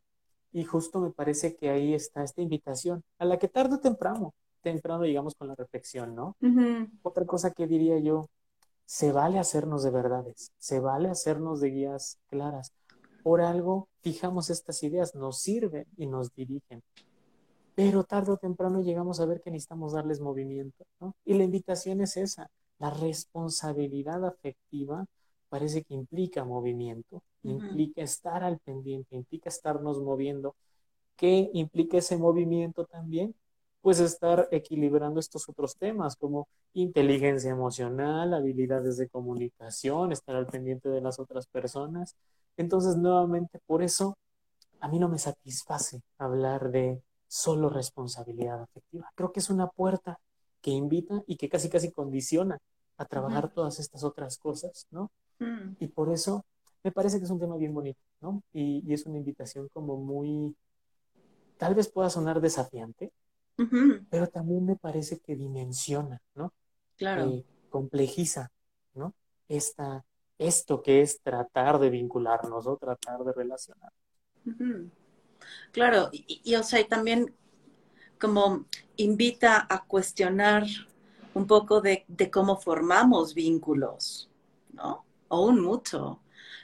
[0.53, 4.35] y justo me parece que ahí está esta invitación, a la que tarde o temprano
[4.73, 6.37] temprano llegamos con la reflexión, ¿no?
[7.03, 8.27] Otra cosa que diría yo,
[8.85, 12.73] se vale hacernos de verdades, se vale hacernos de guías claras.
[13.23, 16.83] Por algo fijamos estas ideas, nos sirven y nos dirigen.
[17.75, 21.15] Pero tarde o temprano llegamos a ver que necesitamos darles movimiento, ¿no?
[21.25, 25.07] Y la invitación es esa, la responsabilidad afectiva
[25.49, 30.55] parece que implica movimiento, implica estar al pendiente, implica estarnos moviendo.
[31.17, 33.35] ¿Qué implica ese movimiento también?
[33.81, 40.89] Pues estar equilibrando estos otros temas como inteligencia emocional, habilidades de comunicación, estar al pendiente
[40.89, 42.17] de las otras personas.
[42.57, 44.17] Entonces, nuevamente, por eso
[44.81, 49.11] a mí no me satisface hablar de solo responsabilidad afectiva.
[49.15, 50.19] Creo que es una puerta
[50.61, 52.59] que invita y que casi casi condiciona
[52.97, 55.11] a trabajar todas estas otras cosas, ¿no?
[55.39, 55.77] Mm.
[55.79, 56.45] Y por eso
[56.83, 58.43] me parece que es un tema bien bonito, ¿no?
[58.53, 60.57] Y, y es una invitación como muy,
[61.59, 63.13] tal vez pueda sonar desafiante,
[64.11, 66.53] pero también me parece que dimensiona, ¿no?
[66.97, 67.31] Claro.
[67.31, 68.51] Eh, complejiza,
[68.95, 69.15] ¿no?
[69.49, 70.05] Esta,
[70.39, 73.93] esto que es tratar de vincularnos o tratar de relacionar.
[75.73, 77.35] Claro, y, o sea, y también
[78.21, 78.65] como
[78.97, 80.65] invita a cuestionar
[81.35, 84.31] un poco de, de, cómo formamos vínculos,
[84.73, 85.05] ¿no?
[85.29, 86.21] O un mutuo.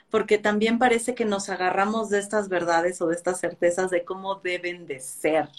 [0.09, 4.35] Porque también parece que nos agarramos de estas verdades o de estas certezas de cómo
[4.35, 5.49] deben de ser,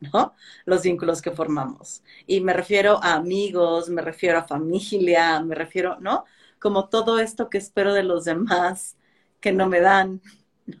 [0.00, 0.34] ¿no?
[0.64, 2.02] Los vínculos que formamos.
[2.26, 6.24] Y me refiero a amigos, me refiero a familia, me refiero, ¿no?
[6.58, 8.96] Como todo esto que espero de los demás
[9.40, 10.20] que no me dan,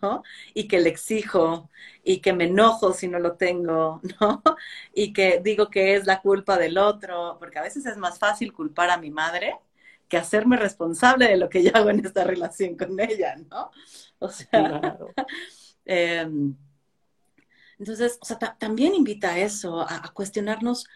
[0.02, 0.22] ¿no?
[0.54, 1.70] Y que le exijo
[2.04, 4.42] y que me enojo si no lo tengo, ¿no?
[4.94, 8.52] Y que digo que es la culpa del otro, porque a veces es más fácil
[8.52, 9.56] culpar a mi madre
[10.08, 13.70] que hacerme responsable de lo que yo hago en esta relación con ella, ¿no?
[14.18, 14.98] O sea,
[15.84, 16.56] em,
[17.78, 20.86] entonces, o sea, también invita a eso, a, cuestionarnos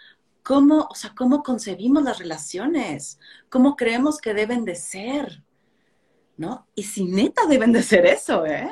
[0.42, 3.18] cómo, o sea, cómo concebimos las relaciones,
[3.48, 5.42] cómo creemos que deben de ser,
[6.36, 6.66] ¿no?
[6.74, 8.70] Y si neta deben de ser eso, ¿eh?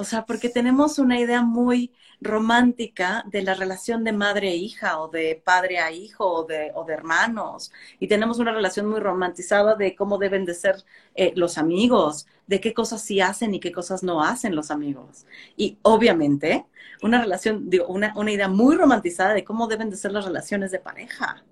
[0.00, 5.00] O sea, porque tenemos una idea muy romántica de la relación de madre e hija
[5.00, 7.72] o de padre a hijo o de, hermanos.
[7.98, 10.84] Y tenemos una relación muy romantizada de cómo deben de ser
[11.16, 15.26] eh, los amigos, de qué cosas sí hacen y qué cosas no hacen los amigos.
[15.56, 16.66] Y obviamente
[17.02, 20.70] una relación, digo, una, una idea muy romantizada de cómo deben de ser las relaciones
[20.70, 21.42] de pareja.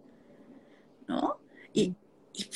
[1.09, 1.41] ¿No?
[1.73, 1.97] Y,
[2.33, 2.49] y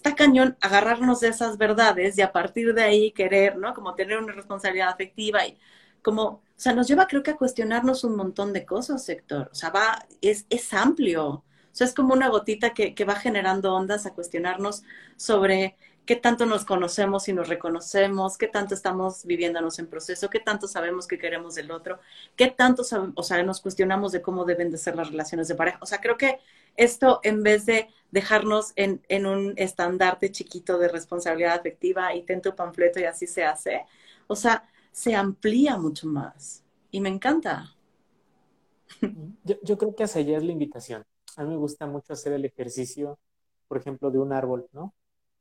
[0.00, 3.74] está cañón agarrarnos de esas verdades y a partir de ahí querer, ¿no?
[3.74, 5.58] Como tener una responsabilidad afectiva y
[6.02, 9.50] como, o sea, nos lleva creo que a cuestionarnos un montón de cosas, sector.
[9.52, 11.26] O sea, va, es, es amplio.
[11.28, 14.82] O sea, es como una gotita que, que va generando ondas a cuestionarnos
[15.16, 15.76] sobre
[16.06, 20.66] qué tanto nos conocemos y nos reconocemos, qué tanto estamos viviéndonos en proceso, qué tanto
[20.66, 22.00] sabemos que queremos del otro,
[22.36, 22.82] qué tanto,
[23.14, 25.78] o sea, nos cuestionamos de cómo deben de ser las relaciones de pareja.
[25.82, 26.38] O sea, creo que
[26.76, 32.42] esto en vez de dejarnos en, en un estandarte chiquito de responsabilidad afectiva y ten
[32.42, 33.84] tu panfleto y así se hace,
[34.26, 37.74] o sea, se amplía mucho más y me encanta.
[39.44, 41.04] Yo, yo creo que hacia allá es la invitación.
[41.36, 43.18] A mí me gusta mucho hacer el ejercicio,
[43.68, 44.94] por ejemplo, de un árbol, ¿no?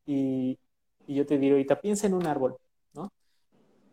[0.05, 0.59] Y,
[1.07, 2.57] y yo te digo, ahorita, piensa en un árbol,
[2.93, 3.11] ¿no?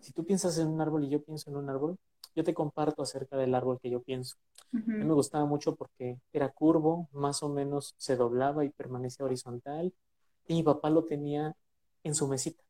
[0.00, 1.98] Si tú piensas en un árbol y yo pienso en un árbol,
[2.36, 4.36] yo te comparto acerca del árbol que yo pienso.
[4.72, 9.24] A mí me gustaba mucho porque era curvo, más o menos se doblaba y permanecía
[9.24, 9.92] horizontal,
[10.46, 11.56] y mi papá lo tenía
[12.04, 12.62] en su mesita.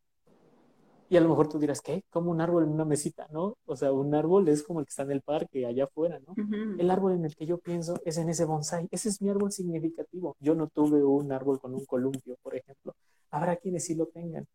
[1.08, 2.02] Y a lo mejor tú dirás, ¿qué?
[2.10, 3.56] Como un árbol en una mesita, ¿no?
[3.66, 6.34] O sea, un árbol es como el que está en el parque, allá afuera, ¿no?
[6.78, 8.88] El árbol en el que yo pienso es en ese bonsai.
[8.90, 10.36] Ese es mi árbol significativo.
[10.40, 12.94] Yo no tuve un árbol con un columpio, por ejemplo.
[13.30, 14.46] Habrá quienes sí lo tengan.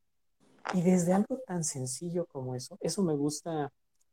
[0.74, 3.72] Y desde algo tan sencillo como eso, eso me gusta,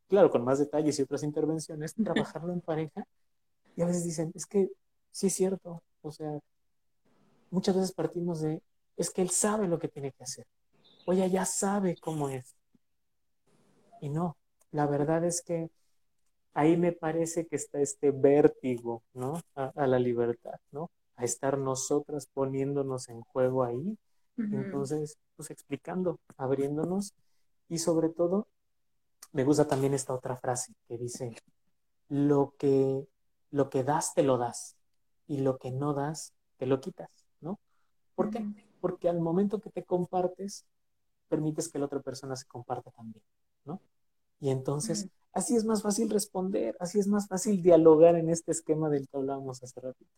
[0.09, 3.05] claro, con más detalles y otras intervenciones, trabajarlo en pareja.
[3.77, 4.71] Y a veces dicen, es que
[5.11, 6.39] sí es cierto, o sea,
[7.51, 8.63] muchas veces partimos de,
[8.97, 10.47] es que él sabe lo que tiene que hacer,
[11.07, 12.57] o ella ya sabe cómo es.
[14.01, 14.37] Y no,
[14.71, 15.71] la verdad es que
[16.55, 19.41] ahí me parece que está este vértigo, ¿no?
[19.55, 20.91] A, la libertad, ¿no?
[21.17, 23.97] A estar nosotras poniéndonos en juego ahí.
[24.37, 27.13] Entonces, pues explicando, abriéndonos
[27.69, 28.47] y sobre todo,
[29.33, 31.35] me gusta también esta otra frase que dice,
[32.09, 33.07] lo que,
[33.51, 34.77] lo que das, te lo das
[35.27, 37.11] y lo que no das, te lo quitas,
[37.41, 37.59] ¿no?
[38.15, 38.45] ¿Por qué?
[38.81, 40.65] Porque al momento que te compartes,
[41.29, 43.23] permites que la otra persona se comparta también,
[43.65, 43.81] ¿no?
[44.41, 48.89] Y entonces, así es más fácil responder, así es más fácil dialogar en este esquema
[48.89, 50.11] del que hablábamos hace ratito.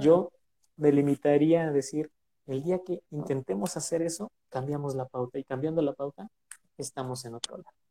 [0.00, 0.32] Yo
[0.76, 2.10] me limitaría a decir,
[2.46, 6.28] el día que intentemos hacer eso, cambiamos la pauta y cambiando la pauta,
[6.76, 7.85] estamos en otro lado.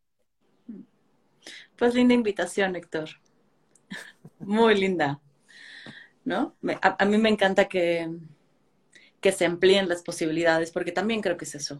[1.75, 3.09] Pues linda invitación, Héctor.
[4.39, 5.19] Muy linda.
[6.23, 6.55] ¿No?
[6.81, 8.09] a, mí me encanta que,
[9.21, 11.79] que se amplíen las posibilidades, porque también creo que es eso.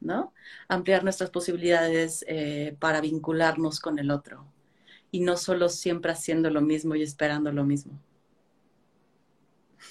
[0.00, 0.32] ¿no?
[0.68, 4.46] Ampliar nuestras posibilidades eh, para vincularnos con el otro
[5.10, 8.00] y no solo siempre haciendo lo mismo y esperando lo mismo.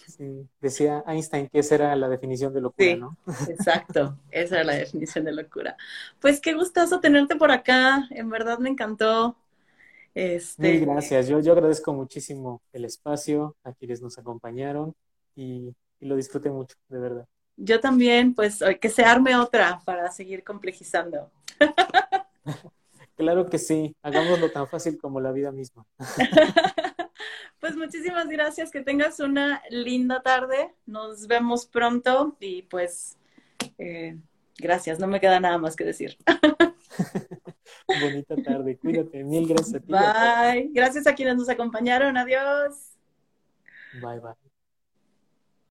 [0.07, 3.17] Sí, decía Einstein que esa era la definición de locura, ¿no?
[3.47, 5.77] Exacto, esa era la definición de locura.
[6.19, 9.37] Pues qué gustazo tenerte por acá, en verdad me encantó.
[10.13, 10.79] Este...
[10.79, 14.93] gracias, yo, yo agradezco muchísimo el espacio a quienes nos acompañaron
[15.35, 17.27] y, y lo disfruté mucho, de verdad
[17.57, 21.31] yo también, pues que se arme otra para seguir complejizando.
[23.17, 25.85] Claro que sí, hagámoslo tan fácil como la vida misma.
[27.66, 33.18] Pues muchísimas gracias, que tengas una linda tarde, nos vemos pronto y pues
[33.80, 34.20] eh,
[34.59, 36.16] gracias, no me queda nada más que decir.
[37.88, 39.91] Bonita tarde, cuídate, mil gracias a ti.
[39.91, 42.91] Bye, gracias a quienes nos acompañaron, adiós.
[43.99, 44.44] Bye, bye.